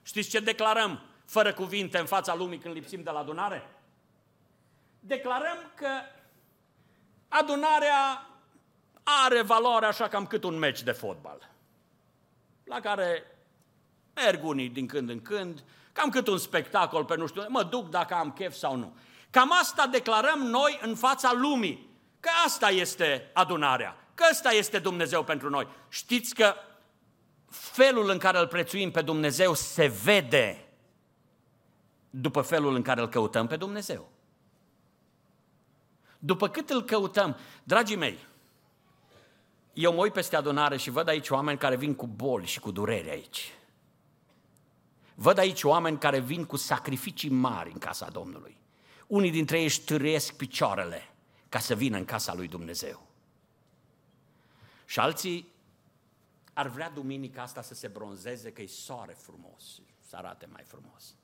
Știți 0.02 0.28
ce 0.28 0.40
declarăm 0.40 1.02
fără 1.24 1.52
cuvinte 1.52 1.98
în 1.98 2.06
fața 2.06 2.34
lumii 2.34 2.58
când 2.58 2.74
lipsim 2.74 3.02
de 3.02 3.10
la 3.10 3.18
adunare? 3.18 3.73
Declarăm 5.06 5.72
că 5.74 5.88
adunarea 7.28 8.26
are 9.02 9.42
valoare 9.42 9.86
așa 9.86 10.08
cam 10.08 10.26
cât 10.26 10.44
un 10.44 10.58
meci 10.58 10.82
de 10.82 10.92
fotbal, 10.92 11.50
la 12.64 12.80
care 12.80 13.22
merg 14.14 14.44
unii 14.44 14.68
din 14.68 14.86
când 14.86 15.10
în 15.10 15.22
când, 15.22 15.64
cam 15.92 16.10
cât 16.10 16.26
un 16.26 16.38
spectacol 16.38 17.04
pe 17.04 17.16
nu 17.16 17.26
știu, 17.26 17.44
mă 17.48 17.62
duc 17.62 17.88
dacă 17.88 18.14
am 18.14 18.32
chef 18.32 18.54
sau 18.54 18.76
nu. 18.76 18.96
Cam 19.30 19.52
asta 19.60 19.86
declarăm 19.86 20.38
noi 20.38 20.78
în 20.82 20.94
fața 20.94 21.32
lumii, 21.32 21.88
că 22.20 22.30
asta 22.44 22.68
este 22.68 23.30
adunarea, 23.32 23.96
că 24.14 24.24
ăsta 24.30 24.50
este 24.50 24.78
Dumnezeu 24.78 25.24
pentru 25.24 25.50
noi. 25.50 25.68
Știți 25.88 26.34
că 26.34 26.54
felul 27.48 28.10
în 28.10 28.18
care 28.18 28.38
îl 28.38 28.46
prețuim 28.46 28.90
pe 28.90 29.02
Dumnezeu 29.02 29.54
se 29.54 29.86
vede 29.86 30.68
după 32.10 32.40
felul 32.40 32.74
în 32.74 32.82
care 32.82 33.00
îl 33.00 33.08
căutăm 33.08 33.46
pe 33.46 33.56
Dumnezeu. 33.56 34.13
După 36.24 36.48
cât 36.48 36.70
îl 36.70 36.82
căutăm, 36.82 37.37
dragii 37.64 37.96
mei, 37.96 38.18
eu 39.72 39.94
mă 39.94 40.00
uit 40.00 40.12
peste 40.12 40.37
adunare 40.37 40.76
și 40.76 40.90
văd 40.90 41.08
aici 41.08 41.30
oameni 41.30 41.58
care 41.58 41.76
vin 41.76 41.94
cu 41.94 42.06
boli 42.06 42.46
și 42.46 42.60
cu 42.60 42.70
durere 42.70 43.10
aici. 43.10 43.52
Văd 45.14 45.38
aici 45.38 45.62
oameni 45.62 45.98
care 45.98 46.18
vin 46.18 46.44
cu 46.44 46.56
sacrificii 46.56 47.30
mari 47.30 47.70
în 47.72 47.78
casa 47.78 48.08
Domnului. 48.08 48.56
Unii 49.06 49.30
dintre 49.30 49.58
ei 49.58 49.64
își 49.64 49.80
târăiesc 49.80 50.37
picioarele 50.37 51.08
ca 51.48 51.58
să 51.58 51.74
vină 51.74 51.96
în 51.96 52.04
casa 52.04 52.34
lui 52.34 52.48
Dumnezeu. 52.48 53.06
Și 54.84 55.00
alții 55.00 55.52
ar 56.52 56.68
vrea 56.68 56.90
duminica 56.90 57.42
asta 57.42 57.62
să 57.62 57.74
se 57.74 57.88
bronzeze, 57.88 58.52
că 58.52 58.62
e 58.62 58.66
soare 58.66 59.12
frumos, 59.12 59.80
să 60.08 60.16
arate 60.16 60.48
mai 60.52 60.62
frumos. 60.66 61.14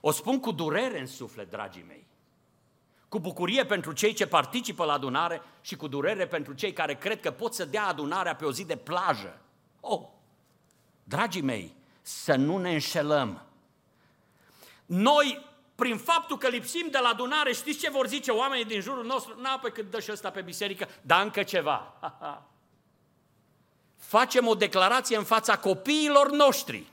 O 0.00 0.10
spun 0.10 0.40
cu 0.40 0.52
durere 0.52 1.00
în 1.00 1.06
suflet, 1.06 1.50
dragii 1.50 1.84
mei. 1.88 2.06
Cu 3.08 3.20
bucurie 3.20 3.64
pentru 3.64 3.92
cei 3.92 4.12
ce 4.12 4.26
participă 4.26 4.84
la 4.84 4.92
adunare 4.92 5.42
și 5.60 5.76
cu 5.76 5.88
durere 5.88 6.26
pentru 6.26 6.52
cei 6.52 6.72
care 6.72 6.94
cred 6.94 7.20
că 7.20 7.30
pot 7.30 7.54
să 7.54 7.64
dea 7.64 7.86
adunarea 7.86 8.34
pe 8.34 8.44
o 8.44 8.52
zi 8.52 8.64
de 8.64 8.76
plajă. 8.76 9.38
Oh, 9.80 10.00
dragii 11.04 11.42
mei, 11.42 11.74
să 12.02 12.34
nu 12.34 12.58
ne 12.58 12.72
înșelăm. 12.72 13.42
Noi, 14.86 15.46
prin 15.74 15.96
faptul 15.96 16.38
că 16.38 16.48
lipsim 16.48 16.88
de 16.90 16.98
la 16.98 17.08
adunare, 17.08 17.52
știți 17.52 17.78
ce 17.78 17.90
vor 17.90 18.06
zice 18.06 18.30
oamenii 18.30 18.64
din 18.64 18.80
jurul 18.80 19.04
nostru? 19.04 19.40
N-a, 19.40 19.58
pe 19.58 19.70
cât 19.70 19.90
dă 19.90 20.00
și 20.00 20.12
ăsta 20.12 20.30
pe 20.30 20.40
biserică, 20.40 20.88
dar 21.02 21.22
încă 21.22 21.42
ceva. 21.42 21.92
Facem 23.96 24.46
o 24.46 24.54
declarație 24.54 25.16
în 25.16 25.24
fața 25.24 25.58
copiilor 25.58 26.30
noștri. 26.30 26.86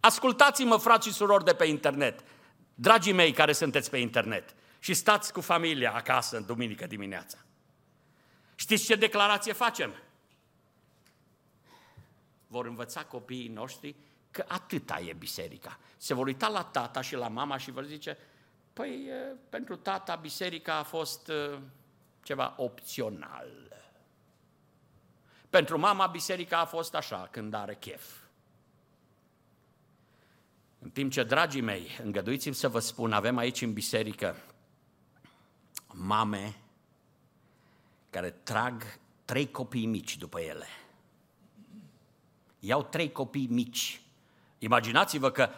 Ascultați-mă, 0.00 0.76
frați 0.76 1.08
și 1.08 1.14
surori 1.14 1.44
de 1.44 1.54
pe 1.54 1.64
internet, 1.64 2.20
dragii 2.74 3.12
mei 3.12 3.32
care 3.32 3.52
sunteți 3.52 3.90
pe 3.90 3.96
internet 3.96 4.54
și 4.84 4.94
stați 4.94 5.32
cu 5.32 5.40
familia 5.40 5.94
acasă 5.94 6.36
în 6.36 6.46
duminică 6.46 6.86
dimineața. 6.86 7.38
Știți 8.54 8.84
ce 8.84 8.94
declarație 8.94 9.52
facem? 9.52 9.94
Vor 12.46 12.66
învăța 12.66 13.04
copiii 13.04 13.48
noștri 13.48 13.94
că 14.30 14.44
atâta 14.48 15.00
e 15.00 15.12
biserica. 15.12 15.78
Se 15.96 16.14
vor 16.14 16.26
uita 16.26 16.48
la 16.48 16.64
tata 16.64 17.00
și 17.00 17.14
la 17.14 17.28
mama 17.28 17.56
și 17.56 17.70
vor 17.70 17.84
zice, 17.84 18.18
păi 18.72 19.08
pentru 19.48 19.76
tata 19.76 20.14
biserica 20.14 20.74
a 20.74 20.82
fost 20.82 21.30
ceva 22.22 22.54
opțional. 22.56 23.48
Pentru 25.50 25.78
mama 25.78 26.06
biserica 26.06 26.58
a 26.58 26.64
fost 26.64 26.94
așa, 26.94 27.28
când 27.30 27.54
are 27.54 27.74
chef. 27.74 28.12
În 30.78 30.90
timp 30.90 31.12
ce, 31.12 31.22
dragii 31.22 31.60
mei, 31.60 31.98
îngăduiți-mi 32.02 32.54
să 32.54 32.68
vă 32.68 32.78
spun, 32.78 33.12
avem 33.12 33.36
aici 33.36 33.62
în 33.62 33.72
biserică 33.72 34.36
mame 35.94 36.54
care 38.10 38.30
trag 38.30 38.82
trei 39.24 39.50
copii 39.50 39.86
mici 39.86 40.16
după 40.16 40.40
ele. 40.40 40.66
Iau 42.58 42.82
trei 42.82 43.12
copii 43.12 43.46
mici. 43.50 44.00
Imaginați-vă 44.58 45.30
că 45.30 45.50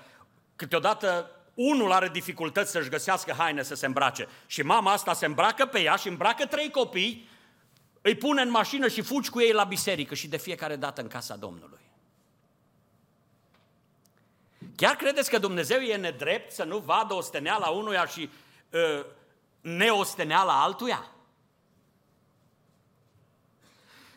câteodată 0.56 1.30
unul 1.54 1.92
are 1.92 2.08
dificultăți 2.08 2.70
să-și 2.70 2.88
găsească 2.88 3.32
haine 3.32 3.62
să 3.62 3.74
se 3.74 3.86
îmbrace 3.86 4.28
și 4.46 4.62
mama 4.62 4.92
asta 4.92 5.12
se 5.12 5.26
îmbracă 5.26 5.66
pe 5.66 5.80
ea 5.80 5.96
și 5.96 6.08
îmbracă 6.08 6.46
trei 6.46 6.70
copii, 6.70 7.28
îi 8.00 8.14
pune 8.14 8.42
în 8.42 8.50
mașină 8.50 8.88
și 8.88 9.02
fugi 9.02 9.30
cu 9.30 9.40
ei 9.40 9.52
la 9.52 9.64
biserică 9.64 10.14
și 10.14 10.28
de 10.28 10.36
fiecare 10.36 10.76
dată 10.76 11.00
în 11.00 11.08
casa 11.08 11.36
Domnului. 11.36 11.80
Chiar 14.76 14.96
credeți 14.96 15.30
că 15.30 15.38
Dumnezeu 15.38 15.78
e 15.78 15.96
nedrept 15.96 16.52
să 16.52 16.64
nu 16.64 16.78
vadă 16.78 17.14
osteneala 17.14 17.68
unuia 17.68 18.06
și 18.06 18.30
uh, 18.70 19.06
neosteneala 19.66 20.62
altuia? 20.62 21.10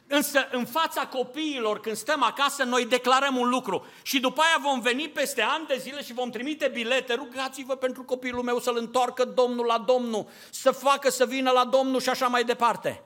Însă 0.08 0.48
în 0.52 0.66
fața 0.66 1.08
copiilor, 1.08 1.80
când 1.80 1.96
stăm 1.96 2.24
acasă, 2.24 2.64
noi 2.64 2.86
declarăm 2.86 3.38
un 3.38 3.50
lucru 3.50 3.86
și 4.02 4.20
după 4.20 4.42
aia 4.42 4.58
vom 4.62 4.80
veni 4.82 5.10
peste 5.10 5.42
ani 5.42 5.68
de 5.68 5.78
zile 5.78 6.04
și 6.04 6.14
vom 6.14 6.30
trimite 6.30 6.68
bilete, 6.68 7.14
rugați-vă 7.14 7.76
pentru 7.76 8.04
copilul 8.04 8.44
meu 8.44 8.60
să-l 8.60 8.78
întoarcă 8.78 9.26
Domnul 9.26 9.66
la 9.66 9.78
Domnul, 9.78 10.28
să 10.50 10.72
facă 10.72 11.10
să 11.10 11.26
vină 11.26 11.52
la 11.52 11.66
Domnul 11.66 12.00
și 12.00 12.10
așa 12.10 12.28
mai 12.28 12.44
departe. 12.44 13.04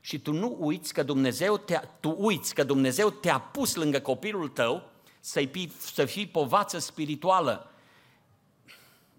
Și 0.00 0.18
tu 0.18 0.32
nu 0.32 0.56
uiți 0.60 0.92
că 0.92 1.02
Dumnezeu 1.02 1.56
te 1.56 1.80
tu 2.00 2.16
uiți 2.18 2.54
că 2.54 2.64
Dumnezeu 2.64 3.10
te-a 3.10 3.40
pus 3.40 3.74
lângă 3.74 4.00
copilul 4.00 4.48
tău 4.48 4.90
să 5.20 5.42
fii, 5.50 5.72
să 5.78 6.04
fii 6.04 6.26
povață 6.26 6.78
spirituală. 6.78 7.73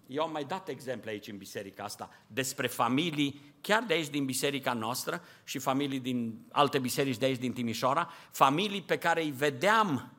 Eu 0.06 0.22
am 0.22 0.30
mai 0.30 0.44
dat 0.44 0.68
exemple 0.68 1.10
aici 1.10 1.28
în 1.28 1.36
biserica 1.36 1.84
asta 1.84 2.10
despre 2.26 2.66
familii, 2.66 3.54
chiar 3.60 3.82
de 3.82 3.94
aici 3.94 4.08
din 4.08 4.24
biserica 4.24 4.72
noastră 4.72 5.22
și 5.44 5.58
familii 5.58 6.00
din 6.00 6.46
alte 6.52 6.78
biserici 6.78 7.16
de 7.16 7.24
aici 7.24 7.38
din 7.38 7.52
Timișoara, 7.52 8.10
familii 8.30 8.82
pe 8.82 8.98
care 8.98 9.22
îi 9.22 9.30
vedeam 9.30 10.10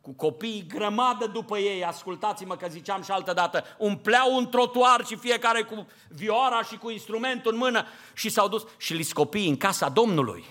cu 0.00 0.12
copiii 0.12 0.66
grămadă 0.66 1.26
după 1.26 1.58
ei, 1.58 1.84
ascultați-mă 1.84 2.56
că 2.56 2.66
ziceam 2.70 3.02
și 3.02 3.10
altă 3.10 3.32
dată, 3.32 3.64
umpleau 3.78 4.36
un 4.36 4.48
trotuar 4.48 5.04
și 5.04 5.16
fiecare 5.16 5.62
cu 5.62 5.86
vioara 6.08 6.62
și 6.62 6.76
cu 6.76 6.90
instrumentul 6.90 7.52
în 7.52 7.58
mână 7.58 7.84
și 8.14 8.28
s-au 8.28 8.48
dus 8.48 8.66
și 8.78 8.94
li 8.94 9.12
copiii 9.12 9.48
în 9.48 9.56
casa 9.56 9.88
Domnului. 9.88 10.44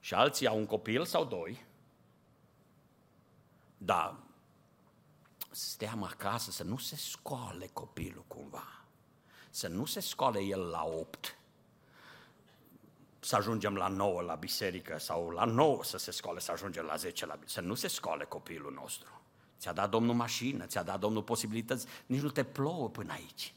Și 0.00 0.14
alții 0.14 0.46
au 0.46 0.56
un 0.56 0.66
copil 0.66 1.04
sau 1.04 1.24
doi 1.24 1.68
da, 3.82 4.16
steam 5.50 6.02
acasă 6.02 6.50
să 6.50 6.62
nu 6.62 6.76
se 6.76 6.96
scoale 6.96 7.70
copilul 7.72 8.24
cumva, 8.26 8.84
să 9.50 9.68
nu 9.68 9.84
se 9.84 10.00
scoale 10.00 10.40
el 10.40 10.60
la 10.60 10.84
opt, 10.84 11.38
să 13.20 13.36
ajungem 13.36 13.74
la 13.74 13.88
9 13.88 14.22
la 14.22 14.34
biserică 14.34 14.98
sau 14.98 15.30
la 15.30 15.44
9 15.44 15.84
să 15.84 15.98
se 15.98 16.10
scoale, 16.10 16.40
să 16.40 16.52
ajungem 16.52 16.84
la 16.84 16.96
10 16.96 17.26
la 17.26 17.34
biserică, 17.34 17.60
să 17.60 17.66
nu 17.66 17.74
se 17.74 17.88
scoale 17.88 18.24
copilul 18.24 18.72
nostru. 18.72 19.20
Ți-a 19.58 19.72
dat 19.72 19.90
Domnul 19.90 20.14
mașină, 20.14 20.66
ți-a 20.66 20.82
dat 20.82 20.98
Domnul 20.98 21.22
posibilități, 21.22 21.86
nici 22.06 22.20
nu 22.20 22.30
te 22.30 22.44
plouă 22.44 22.88
până 22.88 23.12
aici. 23.12 23.54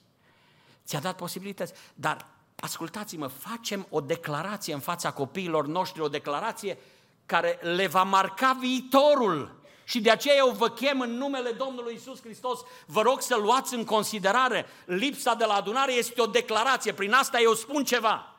Ți-a 0.86 1.00
dat 1.00 1.16
posibilități, 1.16 1.74
dar 1.96 2.28
ascultați-mă, 2.56 3.28
facem 3.28 3.88
o 3.90 4.02
declarație 4.02 4.74
în 4.74 4.80
fața 4.80 5.12
copiilor 5.12 5.68
noștri, 5.68 6.02
o 6.02 6.08
declarație 6.08 6.78
care 7.26 7.60
le 7.62 7.88
va 7.88 8.04
marca 8.04 8.58
viitorul. 8.60 9.63
Și 9.84 10.02
de 10.02 10.12
aceea 10.12 10.36
eu 10.36 10.50
vă 10.50 10.70
chem 10.70 11.00
în 11.00 11.12
numele 11.12 11.52
Domnului 11.52 11.94
Isus 11.94 12.22
Hristos, 12.22 12.60
vă 12.86 13.02
rog 13.02 13.22
să 13.22 13.36
luați 13.36 13.74
în 13.74 13.86
considerare, 13.86 14.66
lipsa 14.86 15.34
de 15.34 15.46
la 15.46 15.54
adunare 15.54 15.94
este 15.94 16.22
o 16.22 16.26
declarație, 16.26 16.94
prin 16.94 17.14
asta 17.14 17.40
eu 17.40 17.54
spun 17.54 17.84
ceva. 17.84 18.36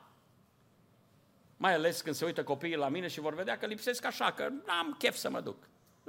Mai 1.57 1.75
ales 1.75 2.01
când 2.01 2.17
se 2.17 2.25
uită 2.25 2.45
copiii 2.45 2.77
la 2.77 2.89
mine 2.89 3.09
și 3.09 3.21
vor 3.21 3.35
vedea 3.35 3.59
că 3.59 3.67
lipsesc 3.67 4.05
așa, 4.05 4.33
că 4.33 4.49
n-am 4.67 4.95
chef 4.99 5.17
să 5.17 5.31
mă 5.31 5.41
duc. 5.41 5.57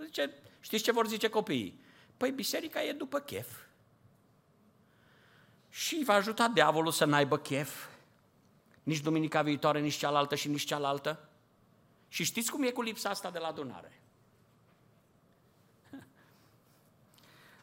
Zice, 0.04 0.34
știți 0.60 0.84
ce 0.84 0.91
vor 0.91 1.08
zice 1.08 1.30
copiii? 1.30 1.84
Păi 2.17 2.32
biserica 2.32 2.84
e 2.84 2.91
după 2.91 3.19
chef. 3.19 3.48
Și 5.69 6.04
va 6.06 6.13
ajuta 6.13 6.48
diavolul 6.48 6.91
să 6.91 7.06
n-aibă 7.06 7.38
chef. 7.38 7.86
Nici 8.84 9.00
duminica 9.00 9.41
viitoare, 9.41 9.80
nici 9.80 9.95
cealaltă 9.95 10.36
și 10.36 10.48
nici 10.48 10.65
cealaltă. 10.65 11.30
Și 12.08 12.24
știți 12.24 12.52
cum 12.52 12.63
e 12.63 12.71
cu 12.71 12.82
lipsa 12.82 13.10
asta 13.10 13.30
de 13.30 13.39
la 13.39 13.48
adunare? 13.48 14.05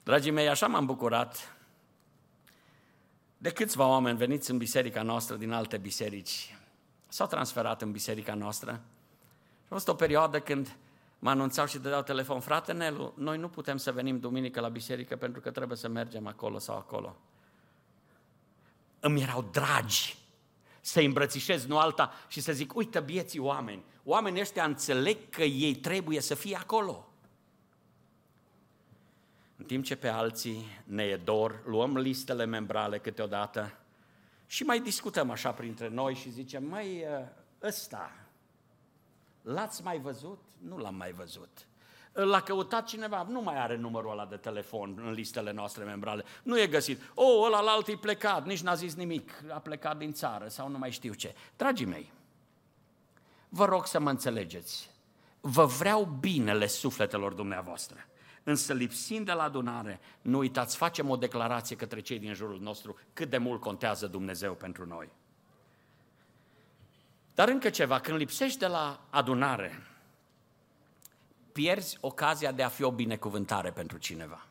Dragii 0.05 0.31
mei, 0.31 0.49
așa 0.49 0.67
m-am 0.67 0.87
bucurat 0.87 1.57
de 3.39 3.51
câțiva 3.51 3.87
oameni 3.87 4.19
veniți 4.19 4.51
în 4.51 4.59
biserica 4.59 5.03
noastră 5.03 5.37
din 5.37 5.53
alte 5.53 5.77
biserici. 5.77 6.57
S-au 7.09 7.27
transferat 7.27 7.83
în 7.83 7.93
biserica 7.93 8.35
noastră. 8.35 8.81
A 9.65 9.69
fost 9.69 9.89
o 9.89 9.95
perioadă 9.95 10.41
când 10.41 10.77
mă 11.19 11.31
anunțau 11.31 11.67
și 11.67 11.79
dădeau 11.79 12.03
telefon, 12.03 12.41
frate 12.41 12.73
Nelu, 12.73 13.13
noi 13.17 13.39
nu 13.39 13.49
putem 13.49 13.77
să 13.77 13.93
venim 13.93 14.19
duminică 14.19 14.61
la 14.61 14.69
biserică 14.69 15.17
pentru 15.17 15.41
că 15.41 15.51
trebuie 15.51 15.77
să 15.77 15.89
mergem 15.89 16.27
acolo 16.27 16.59
sau 16.59 16.77
acolo. 16.77 17.17
Îmi 19.01 19.23
erau 19.23 19.49
dragi 19.51 20.17
să 20.81 21.01
îmbrățișez, 21.01 21.67
nu 21.67 21.79
alta, 21.79 22.13
și 22.29 22.41
să 22.41 22.53
zic, 22.53 22.75
uite 22.75 23.01
bieții 23.01 23.39
oameni, 23.39 23.85
oamenii 24.05 24.41
ăștia 24.41 24.65
înțeleg 24.65 25.29
că 25.31 25.43
ei 25.43 25.75
trebuie 25.75 26.21
să 26.21 26.35
fie 26.35 26.57
acolo. 26.57 27.12
În 29.63 29.69
timp 29.69 29.85
ce 29.85 29.97
pe 29.97 30.09
alții 30.09 30.67
ne 30.85 31.03
e 31.03 31.17
dor, 31.17 31.63
luăm 31.67 31.97
listele 31.97 32.45
membrale 32.45 32.99
câteodată 32.99 33.73
și 34.47 34.63
mai 34.63 34.81
discutăm 34.81 35.31
așa 35.31 35.53
printre 35.53 35.89
noi 35.89 36.15
și 36.15 36.31
zicem, 36.31 36.65
mai 36.65 37.05
ăsta, 37.63 38.13
l-ați 39.43 39.83
mai 39.83 39.99
văzut? 39.99 40.39
Nu 40.59 40.77
l-am 40.77 40.95
mai 40.95 41.13
văzut. 41.13 41.67
L-a 42.13 42.41
căutat 42.41 42.87
cineva, 42.87 43.27
nu 43.29 43.41
mai 43.41 43.59
are 43.59 43.77
numărul 43.77 44.11
ăla 44.11 44.27
de 44.27 44.37
telefon 44.37 45.03
în 45.05 45.13
listele 45.13 45.53
noastre 45.53 45.85
membrale. 45.85 46.25
Nu 46.43 46.61
e 46.61 46.67
găsit. 46.67 47.01
O, 47.15 47.43
ăla 47.43 47.61
la 47.61 47.71
alt 47.71 47.87
e 47.87 47.97
plecat, 47.97 48.47
nici 48.47 48.63
n-a 48.63 48.75
zis 48.75 48.95
nimic, 48.95 49.31
a 49.49 49.59
plecat 49.59 49.97
din 49.99 50.13
țară 50.13 50.49
sau 50.49 50.69
nu 50.69 50.79
mai 50.79 50.91
știu 50.91 51.13
ce. 51.13 51.35
Dragii 51.57 51.87
mei, 51.87 52.13
vă 53.49 53.65
rog 53.65 53.87
să 53.87 54.01
mă 54.01 54.11
înțelegeți. 54.11 54.91
Vă 55.41 55.65
vreau 55.65 56.05
binele 56.05 56.67
sufletelor 56.67 57.33
dumneavoastră. 57.33 58.07
Însă 58.45 58.73
lipsind 58.73 59.27
de 59.27 59.33
la 59.33 59.43
adunare, 59.43 60.01
nu 60.23 60.39
uitați, 60.39 60.77
facem 60.77 61.11
o 61.11 61.17
declarație 61.17 61.77
către 61.77 62.01
cei 62.01 62.19
din 62.19 62.35
jurul 62.35 62.61
nostru 62.61 62.99
cât 63.13 63.31
de 63.31 63.39
mult 63.39 63.61
contează 63.61 64.07
Dumnezeu 64.07 64.55
pentru 64.55 64.87
noi. 64.87 65.13
Dar 67.35 67.49
încă 67.49 67.71
ceva, 67.71 68.01
când 68.01 68.19
lipsești 68.19 68.59
de 68.59 68.67
la 68.67 69.01
adunare, 69.11 69.87
pierzi 71.53 71.99
ocazia 72.01 72.53
de 72.53 72.63
a 72.63 72.69
fi 72.69 72.83
o 72.83 72.91
binecuvântare 72.91 73.71
pentru 73.71 73.99
cineva. 73.99 74.47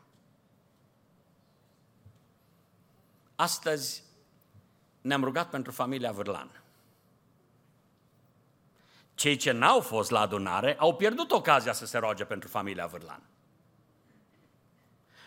Astăzi 3.34 4.02
ne-am 5.00 5.24
rugat 5.24 5.50
pentru 5.50 5.72
familia 5.72 6.12
Vârlan. 6.12 6.62
Cei 9.14 9.36
ce 9.36 9.52
n-au 9.52 9.80
fost 9.80 10.10
la 10.10 10.20
adunare 10.20 10.76
au 10.78 10.96
pierdut 10.96 11.30
ocazia 11.30 11.72
să 11.72 11.86
se 11.86 11.98
roage 11.98 12.24
pentru 12.24 12.48
familia 12.48 12.86
Vârlan. 12.86 13.22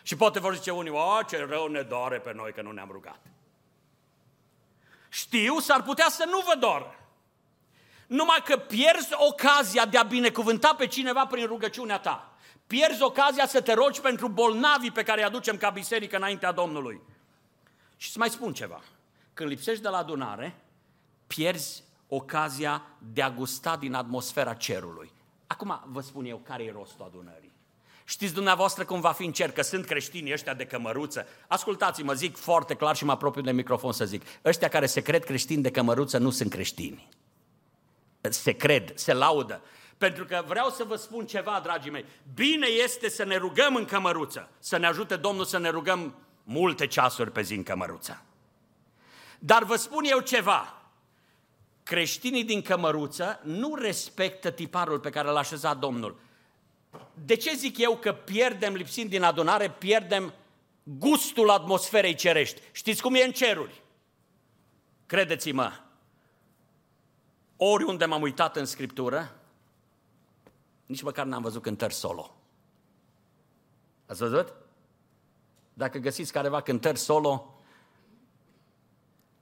Și 0.06 0.16
poate 0.16 0.40
vor 0.40 0.54
zice 0.54 0.70
unii, 0.70 0.90
o, 0.90 1.22
ce 1.28 1.46
rău 1.48 1.66
ne 1.66 1.82
doare 1.82 2.18
pe 2.18 2.32
noi 2.32 2.52
că 2.52 2.62
nu 2.62 2.70
ne-am 2.70 2.88
rugat. 2.90 3.20
Știu, 5.08 5.58
s-ar 5.58 5.82
putea 5.82 6.08
să 6.08 6.24
nu 6.30 6.42
vă 6.46 6.54
doară. 6.58 6.94
Numai 8.06 8.42
că 8.44 8.56
pierzi 8.56 9.12
ocazia 9.12 9.86
de 9.86 9.98
a 9.98 10.02
binecuvânta 10.02 10.74
pe 10.74 10.86
cineva 10.86 11.26
prin 11.26 11.46
rugăciunea 11.46 11.98
ta. 11.98 12.36
Pierzi 12.66 13.02
ocazia 13.02 13.46
să 13.46 13.60
te 13.60 13.72
rogi 13.72 14.00
pentru 14.00 14.28
bolnavii 14.28 14.90
pe 14.90 15.02
care 15.02 15.20
îi 15.20 15.26
aducem 15.26 15.56
ca 15.56 15.70
biserică 15.70 16.16
înaintea 16.16 16.52
Domnului. 16.52 17.00
Și 17.96 18.10
să 18.10 18.18
mai 18.18 18.30
spun 18.30 18.52
ceva. 18.52 18.82
Când 19.34 19.48
lipsești 19.48 19.82
de 19.82 19.88
la 19.88 19.98
adunare, 19.98 20.64
pierzi 21.26 21.82
ocazia 22.08 22.82
de 22.98 23.22
a 23.22 23.30
gusta 23.30 23.76
din 23.76 23.94
atmosfera 23.94 24.54
cerului. 24.54 25.12
Acum 25.46 25.82
vă 25.84 26.00
spun 26.00 26.24
eu 26.24 26.38
care 26.38 26.64
e 26.64 26.70
rostul 26.70 27.04
adunării. 27.04 27.54
Știți 28.08 28.34
dumneavoastră 28.34 28.84
cum 28.84 29.00
va 29.00 29.12
fi 29.12 29.24
în 29.24 29.32
cer, 29.32 29.52
că 29.52 29.62
sunt 29.62 29.84
creștini 29.84 30.32
ăștia 30.32 30.54
de 30.54 30.64
cămăruță. 30.64 31.26
Ascultați-mă, 31.46 32.12
zic 32.12 32.36
foarte 32.36 32.74
clar 32.74 32.96
și 32.96 33.04
mă 33.04 33.12
apropiu 33.12 33.40
de 33.40 33.52
microfon 33.52 33.92
să 33.92 34.04
zic. 34.04 34.22
Ăștia 34.44 34.68
care 34.68 34.86
se 34.86 35.00
cred 35.00 35.24
creștini 35.24 35.62
de 35.62 35.70
cămăruță 35.70 36.18
nu 36.18 36.30
sunt 36.30 36.50
creștini. 36.50 37.08
Se 38.20 38.52
cred, 38.52 38.96
se 38.96 39.12
laudă. 39.12 39.62
Pentru 39.98 40.24
că 40.24 40.44
vreau 40.46 40.70
să 40.70 40.84
vă 40.84 40.96
spun 40.96 41.26
ceva, 41.26 41.60
dragii 41.62 41.90
mei. 41.90 42.04
Bine 42.34 42.66
este 42.66 43.08
să 43.08 43.24
ne 43.24 43.36
rugăm 43.36 43.74
în 43.74 43.84
cămăruță, 43.84 44.48
să 44.58 44.76
ne 44.76 44.86
ajute 44.86 45.16
Domnul 45.16 45.44
să 45.44 45.58
ne 45.58 45.68
rugăm 45.68 46.14
multe 46.42 46.86
ceasuri 46.86 47.30
pe 47.30 47.42
zi 47.42 47.54
în 47.54 47.62
cămăruță. 47.62 48.22
Dar 49.38 49.64
vă 49.64 49.76
spun 49.76 50.04
eu 50.04 50.20
ceva. 50.20 50.82
Creștinii 51.82 52.44
din 52.44 52.62
cămăruță 52.62 53.40
nu 53.42 53.74
respectă 53.74 54.50
tiparul 54.50 54.98
pe 54.98 55.10
care 55.10 55.28
l-a 55.28 55.38
așezat 55.38 55.78
Domnul. 55.78 56.24
De 57.24 57.36
ce 57.36 57.54
zic 57.54 57.78
eu 57.78 57.96
că 57.96 58.12
pierdem, 58.12 58.74
lipsind 58.74 59.10
din 59.10 59.22
adunare, 59.22 59.70
pierdem 59.70 60.34
gustul 60.82 61.50
atmosferei 61.50 62.14
cerești? 62.14 62.60
Știți 62.72 63.02
cum 63.02 63.14
e 63.14 63.24
în 63.24 63.32
ceruri? 63.32 63.82
Credeți-mă, 65.06 65.72
oriunde 67.56 68.04
m-am 68.04 68.22
uitat 68.22 68.56
în 68.56 68.64
Scriptură, 68.64 69.36
nici 70.86 71.02
măcar 71.02 71.26
n-am 71.26 71.42
văzut 71.42 71.62
cântări 71.62 71.94
solo. 71.94 72.36
Ați 74.06 74.18
văzut? 74.18 74.52
Dacă 75.74 75.98
găsiți 75.98 76.32
careva 76.32 76.60
cântări 76.60 76.98
solo, 76.98 77.60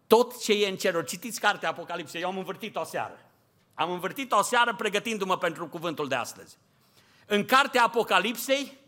tot 0.06 0.40
ce 0.40 0.52
e 0.64 0.68
în 0.68 0.76
ceruri, 0.76 1.06
citiți 1.06 1.40
cartea 1.40 1.68
Apocalipsei, 1.68 2.20
eu 2.20 2.28
am 2.28 2.38
învârtit 2.38 2.76
o 2.76 2.84
seară. 2.84 3.18
Am 3.74 3.90
învârtit 3.90 4.32
o 4.32 4.42
seară 4.42 4.74
pregătindu-mă 4.74 5.38
pentru 5.38 5.68
cuvântul 5.68 6.08
de 6.08 6.14
astăzi. 6.14 6.58
În 7.26 7.44
cartea 7.44 7.84
Apocalipsei, 7.84 8.78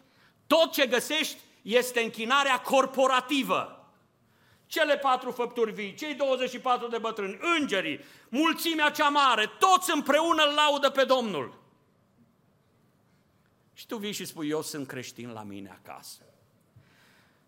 tot 0.46 0.72
ce 0.72 0.86
găsești 0.86 1.36
este 1.62 2.00
închinarea 2.00 2.60
corporativă. 2.60 3.70
Cele 4.66 4.96
patru 4.96 5.30
făpturi 5.30 5.72
vii, 5.72 5.94
cei 5.94 6.14
24 6.14 6.88
de 6.88 6.98
bătrâni, 6.98 7.38
îngerii, 7.58 8.00
mulțimea 8.28 8.90
cea 8.90 9.08
mare, 9.08 9.50
toți 9.58 9.90
împreună 9.94 10.42
îl 10.42 10.54
laudă 10.54 10.90
pe 10.90 11.04
Domnul. 11.04 11.64
Și 13.72 13.86
tu 13.86 13.96
vii 13.96 14.12
și 14.12 14.24
spui, 14.24 14.48
eu 14.48 14.62
sunt 14.62 14.86
creștin 14.86 15.30
la 15.30 15.42
mine 15.42 15.78
acasă. 15.82 16.22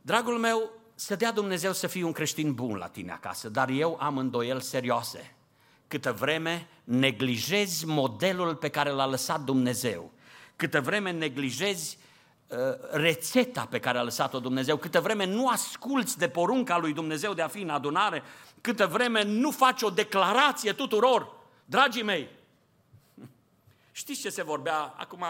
Dragul 0.01 0.39
meu, 0.39 0.71
să 0.95 1.17
dea 1.17 1.33
Dumnezeu 1.33 1.73
să 1.73 1.87
fii 1.87 2.03
un 2.03 2.13
creștin 2.13 2.55
bun 2.55 2.77
la 2.77 2.89
tine 2.89 3.13
acasă, 3.13 3.49
dar 3.49 3.69
eu 3.69 3.97
am 4.01 4.19
îndoieli 4.19 4.63
serioase. 4.63 5.35
Câtă 5.87 6.13
vreme 6.13 6.69
neglijezi 6.85 7.87
modelul 7.87 8.57
pe 8.57 8.69
care 8.69 8.91
l-a 8.91 9.07
lăsat 9.07 9.41
Dumnezeu, 9.41 10.13
câtă 10.59 10.81
vreme 10.81 11.11
neglijezi 11.11 11.99
uh, 12.49 12.59
rețeta 12.91 13.67
pe 13.67 13.81
care 13.81 13.99
a 13.99 14.03
lăsat-o 14.03 14.41
Dumnezeu, 14.41 14.77
câtă 14.77 15.01
vreme 15.01 15.25
nu 15.25 15.49
asculți 15.49 16.19
de 16.19 16.29
porunca 16.29 16.79
lui 16.79 16.93
Dumnezeu 16.93 17.35
de 17.35 17.43
a 17.43 17.49
fi 17.49 17.61
în 17.61 17.71
adunare, 17.71 18.23
câtă 18.61 18.87
vreme 18.87 19.23
nu 19.23 19.51
faci 19.51 19.83
o 19.83 19.91
declarație 19.91 20.73
tuturor, 20.73 21.33
dragii 21.65 22.03
mei, 22.03 22.29
știți 23.93 24.21
ce 24.21 24.31
se 24.31 24.43
vorbea 24.43 24.95
acum? 24.97 25.25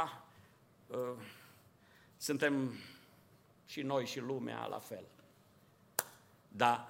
Uh, 0.86 0.98
suntem 2.16 2.72
și 3.66 3.82
noi 3.82 4.06
și 4.06 4.20
lumea 4.20 4.66
la 4.66 4.78
fel. 4.78 5.04
Dar 6.48 6.86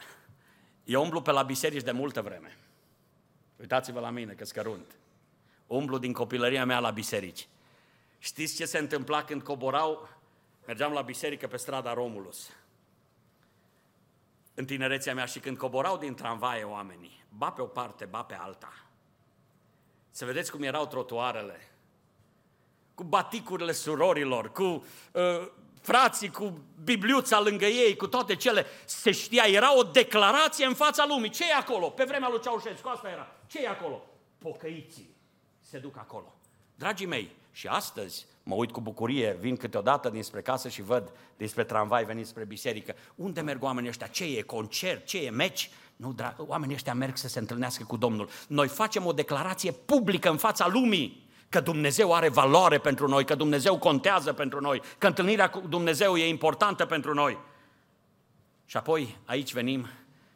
eu 0.84 1.02
umblu 1.02 1.22
pe 1.22 1.30
la 1.30 1.42
biserici 1.42 1.82
de 1.84 1.92
multă 1.92 2.22
vreme. 2.22 2.56
Uitați-vă 3.60 4.00
la 4.00 4.10
mine, 4.10 4.32
că 4.32 4.44
scărunt. 4.44 4.96
Umblu 5.66 5.98
din 5.98 6.12
copilăria 6.12 6.64
mea 6.64 6.78
la 6.78 6.90
biserici. 6.90 7.48
Știți 8.18 8.56
ce 8.56 8.64
se 8.64 8.78
întâmpla 8.78 9.24
când 9.24 9.42
coborau? 9.42 10.08
Mergeam 10.66 10.92
la 10.92 11.02
biserică 11.02 11.46
pe 11.46 11.56
strada 11.56 11.92
Romulus. 11.92 12.50
În 14.54 14.64
tinerețea 14.64 15.14
mea 15.14 15.24
și 15.24 15.38
când 15.38 15.56
coborau 15.56 15.96
din 15.96 16.14
tramvaie 16.14 16.64
oamenii, 16.64 17.24
ba 17.28 17.50
pe 17.50 17.62
o 17.62 17.66
parte, 17.66 18.04
ba 18.04 18.22
pe 18.22 18.34
alta. 18.34 18.72
Să 20.10 20.24
vedeți 20.24 20.50
cum 20.50 20.62
erau 20.62 20.86
trotuarele. 20.86 21.70
Cu 22.94 23.04
baticurile 23.04 23.72
surorilor, 23.72 24.52
cu 24.52 24.62
uh, 24.62 25.50
frații 25.80 26.30
cu 26.30 26.58
Bibliuța 26.84 27.40
lângă 27.40 27.64
ei, 27.64 27.96
cu 27.96 28.06
toate 28.06 28.36
cele, 28.36 28.66
se 28.84 29.10
știa, 29.10 29.44
era 29.44 29.76
o 29.76 29.82
declarație 29.82 30.66
în 30.66 30.74
fața 30.74 31.06
lumii. 31.06 31.30
Ce 31.30 31.44
e 31.44 31.54
acolo? 31.54 31.90
Pe 31.90 32.04
vremea 32.04 32.28
lui 32.28 32.40
Ceaușescu, 32.40 32.88
asta 32.88 33.08
era. 33.08 33.34
Ce 33.46 33.62
e 33.62 33.68
acolo? 33.68 34.02
Pocăiții 34.38 35.16
se 35.60 35.78
duc 35.78 35.96
acolo. 35.96 36.34
Dragii 36.78 37.06
mei, 37.06 37.30
și 37.52 37.66
astăzi 37.66 38.26
mă 38.42 38.54
uit 38.54 38.70
cu 38.70 38.80
bucurie, 38.80 39.36
vin 39.40 39.56
câteodată 39.56 40.08
dinspre 40.08 40.40
casă 40.40 40.68
și 40.68 40.82
văd 40.82 41.12
dinspre 41.36 41.64
tramvai 41.64 42.04
venit 42.04 42.26
spre 42.26 42.44
biserică. 42.44 42.94
Unde 43.14 43.40
merg 43.40 43.62
oamenii 43.62 43.88
ăștia? 43.88 44.06
Ce 44.06 44.24
e 44.24 44.42
concert? 44.42 45.06
Ce 45.06 45.18
e 45.18 45.30
meci? 45.30 45.70
Nu, 45.96 46.12
drag, 46.12 46.34
oamenii 46.38 46.74
ăștia 46.74 46.94
merg 46.94 47.16
să 47.16 47.28
se 47.28 47.38
întâlnească 47.38 47.84
cu 47.84 47.96
Domnul. 47.96 48.28
Noi 48.48 48.68
facem 48.68 49.06
o 49.06 49.12
declarație 49.12 49.72
publică 49.72 50.30
în 50.30 50.36
fața 50.36 50.68
lumii 50.68 51.28
că 51.48 51.60
Dumnezeu 51.60 52.14
are 52.14 52.28
valoare 52.28 52.78
pentru 52.78 53.08
noi, 53.08 53.24
că 53.24 53.34
Dumnezeu 53.34 53.78
contează 53.78 54.32
pentru 54.32 54.60
noi, 54.60 54.82
că 54.98 55.06
întâlnirea 55.06 55.50
cu 55.50 55.60
Dumnezeu 55.68 56.16
e 56.16 56.28
importantă 56.28 56.86
pentru 56.86 57.14
noi. 57.14 57.38
Și 58.64 58.76
apoi 58.76 59.16
aici 59.24 59.52
venim 59.52 59.86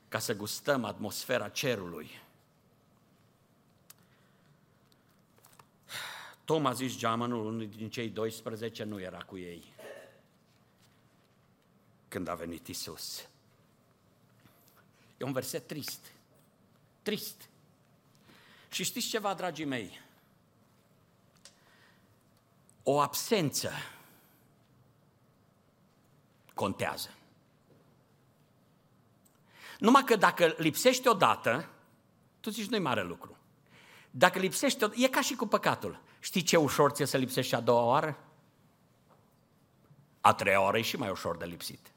ca 0.08 0.18
să 0.18 0.36
gustăm 0.36 0.84
atmosfera 0.84 1.48
cerului. 1.48 2.10
Toma 6.44 6.72
zis 6.72 6.96
geamănul, 6.96 7.46
unul 7.46 7.68
din 7.68 7.90
cei 7.90 8.08
12, 8.08 8.84
nu 8.84 9.00
era 9.00 9.18
cu 9.18 9.38
ei 9.38 9.74
când 12.08 12.28
a 12.28 12.34
venit 12.34 12.66
Isus. 12.66 13.28
E 15.16 15.24
un 15.24 15.32
verset 15.32 15.66
trist. 15.66 16.12
Trist. 17.02 17.48
Și 18.68 18.84
știți 18.84 19.08
ceva, 19.08 19.34
dragii 19.34 19.64
mei? 19.64 20.00
o 22.82 23.00
absență 23.00 23.72
contează. 26.54 27.10
Numai 29.78 30.04
că 30.04 30.16
dacă 30.16 30.54
lipsește 30.58 31.08
odată, 31.08 31.68
tu 32.40 32.50
zici, 32.50 32.68
nu-i 32.68 32.78
mare 32.78 33.02
lucru. 33.02 33.36
Dacă 34.10 34.38
lipsește, 34.38 34.90
e 34.94 35.08
ca 35.08 35.20
și 35.20 35.34
cu 35.34 35.46
păcatul. 35.46 36.00
Știi 36.22 36.42
ce 36.42 36.56
ușor 36.56 36.90
ți 36.90 37.04
să 37.04 37.16
lipsești 37.16 37.54
a 37.54 37.60
doua 37.60 37.82
oară? 37.82 38.18
A 40.20 40.34
treia 40.34 40.60
oară 40.60 40.78
e 40.78 40.82
și 40.82 40.96
mai 40.96 41.10
ușor 41.10 41.36
de 41.36 41.44
lipsit. 41.44 41.92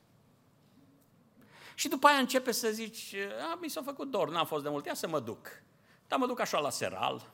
Și 1.75 1.87
după 1.87 2.07
aia 2.07 2.17
începe 2.17 2.51
să 2.51 2.69
zici, 2.69 3.15
a, 3.51 3.57
mi 3.61 3.69
s-a 3.69 3.81
făcut 3.81 4.11
dor, 4.11 4.29
n-am 4.29 4.45
fost 4.45 4.63
de 4.63 4.69
mult, 4.69 4.85
ia 4.85 4.93
să 4.93 5.07
mă 5.07 5.19
duc. 5.19 5.47
Dar 6.07 6.19
mă 6.19 6.25
duc 6.25 6.39
așa 6.39 6.59
la 6.59 6.69
seral, 6.69 7.31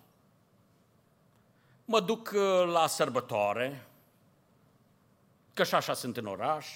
mă 1.85 1.99
duc 1.99 2.31
uh, 2.33 2.65
la 2.65 2.87
sărbătoare, 2.87 3.87
că 5.53 5.63
și 5.63 5.75
așa 5.75 5.93
sunt 5.93 6.17
în 6.17 6.25
oraș. 6.25 6.67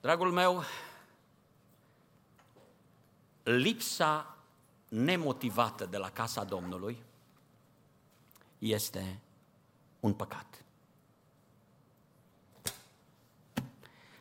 Dragul 0.00 0.32
meu, 0.32 0.62
lipsa 3.42 4.36
nemotivată 4.88 5.86
de 5.86 5.96
la 5.96 6.10
casa 6.10 6.44
Domnului 6.44 7.04
este 8.58 9.20
un 10.00 10.14
păcat. 10.14 10.64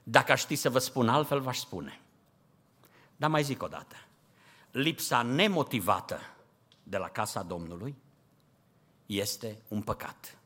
Dacă 0.03 0.31
aș 0.31 0.41
ști 0.41 0.55
să 0.55 0.69
vă 0.69 0.79
spun 0.79 1.09
altfel, 1.09 1.41
v-aș 1.41 1.57
spune. 1.57 2.01
Dar 3.15 3.29
mai 3.29 3.43
zic 3.43 3.63
o 3.63 3.67
dată. 3.67 3.95
Lipsa 4.71 5.21
nemotivată 5.21 6.19
de 6.83 6.97
la 6.97 7.09
casa 7.09 7.43
Domnului 7.43 7.95
este 9.05 9.61
un 9.67 9.81
păcat. 9.81 10.37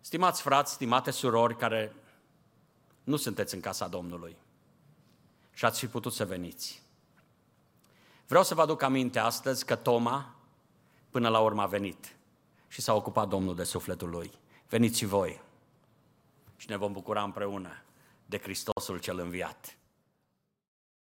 Stimați 0.00 0.42
frați, 0.42 0.72
stimate 0.72 1.10
surori 1.10 1.56
care 1.56 1.94
nu 3.04 3.16
sunteți 3.16 3.54
în 3.54 3.60
casa 3.60 3.88
Domnului 3.88 4.36
și 5.52 5.64
ați 5.64 5.78
fi 5.78 5.86
putut 5.86 6.12
să 6.12 6.24
veniți. 6.24 6.82
Vreau 8.26 8.44
să 8.44 8.54
vă 8.54 8.60
aduc 8.60 8.82
aminte 8.82 9.18
astăzi 9.18 9.64
că 9.64 9.76
Toma 9.76 10.34
până 11.10 11.28
la 11.28 11.40
urmă 11.40 11.62
a 11.62 11.66
venit 11.66 12.16
și 12.68 12.80
s-a 12.80 12.94
ocupat 12.94 13.28
Domnul 13.28 13.54
de 13.54 13.64
sufletul 13.64 14.08
lui. 14.08 14.30
Veniți 14.68 14.98
și 14.98 15.04
voi 15.04 15.40
și 16.56 16.70
ne 16.70 16.76
vom 16.76 16.92
bucura 16.92 17.22
împreună 17.22 17.82
de 18.26 18.38
Hristosul 18.38 18.98
cel 18.98 19.18
înviat. 19.18 19.76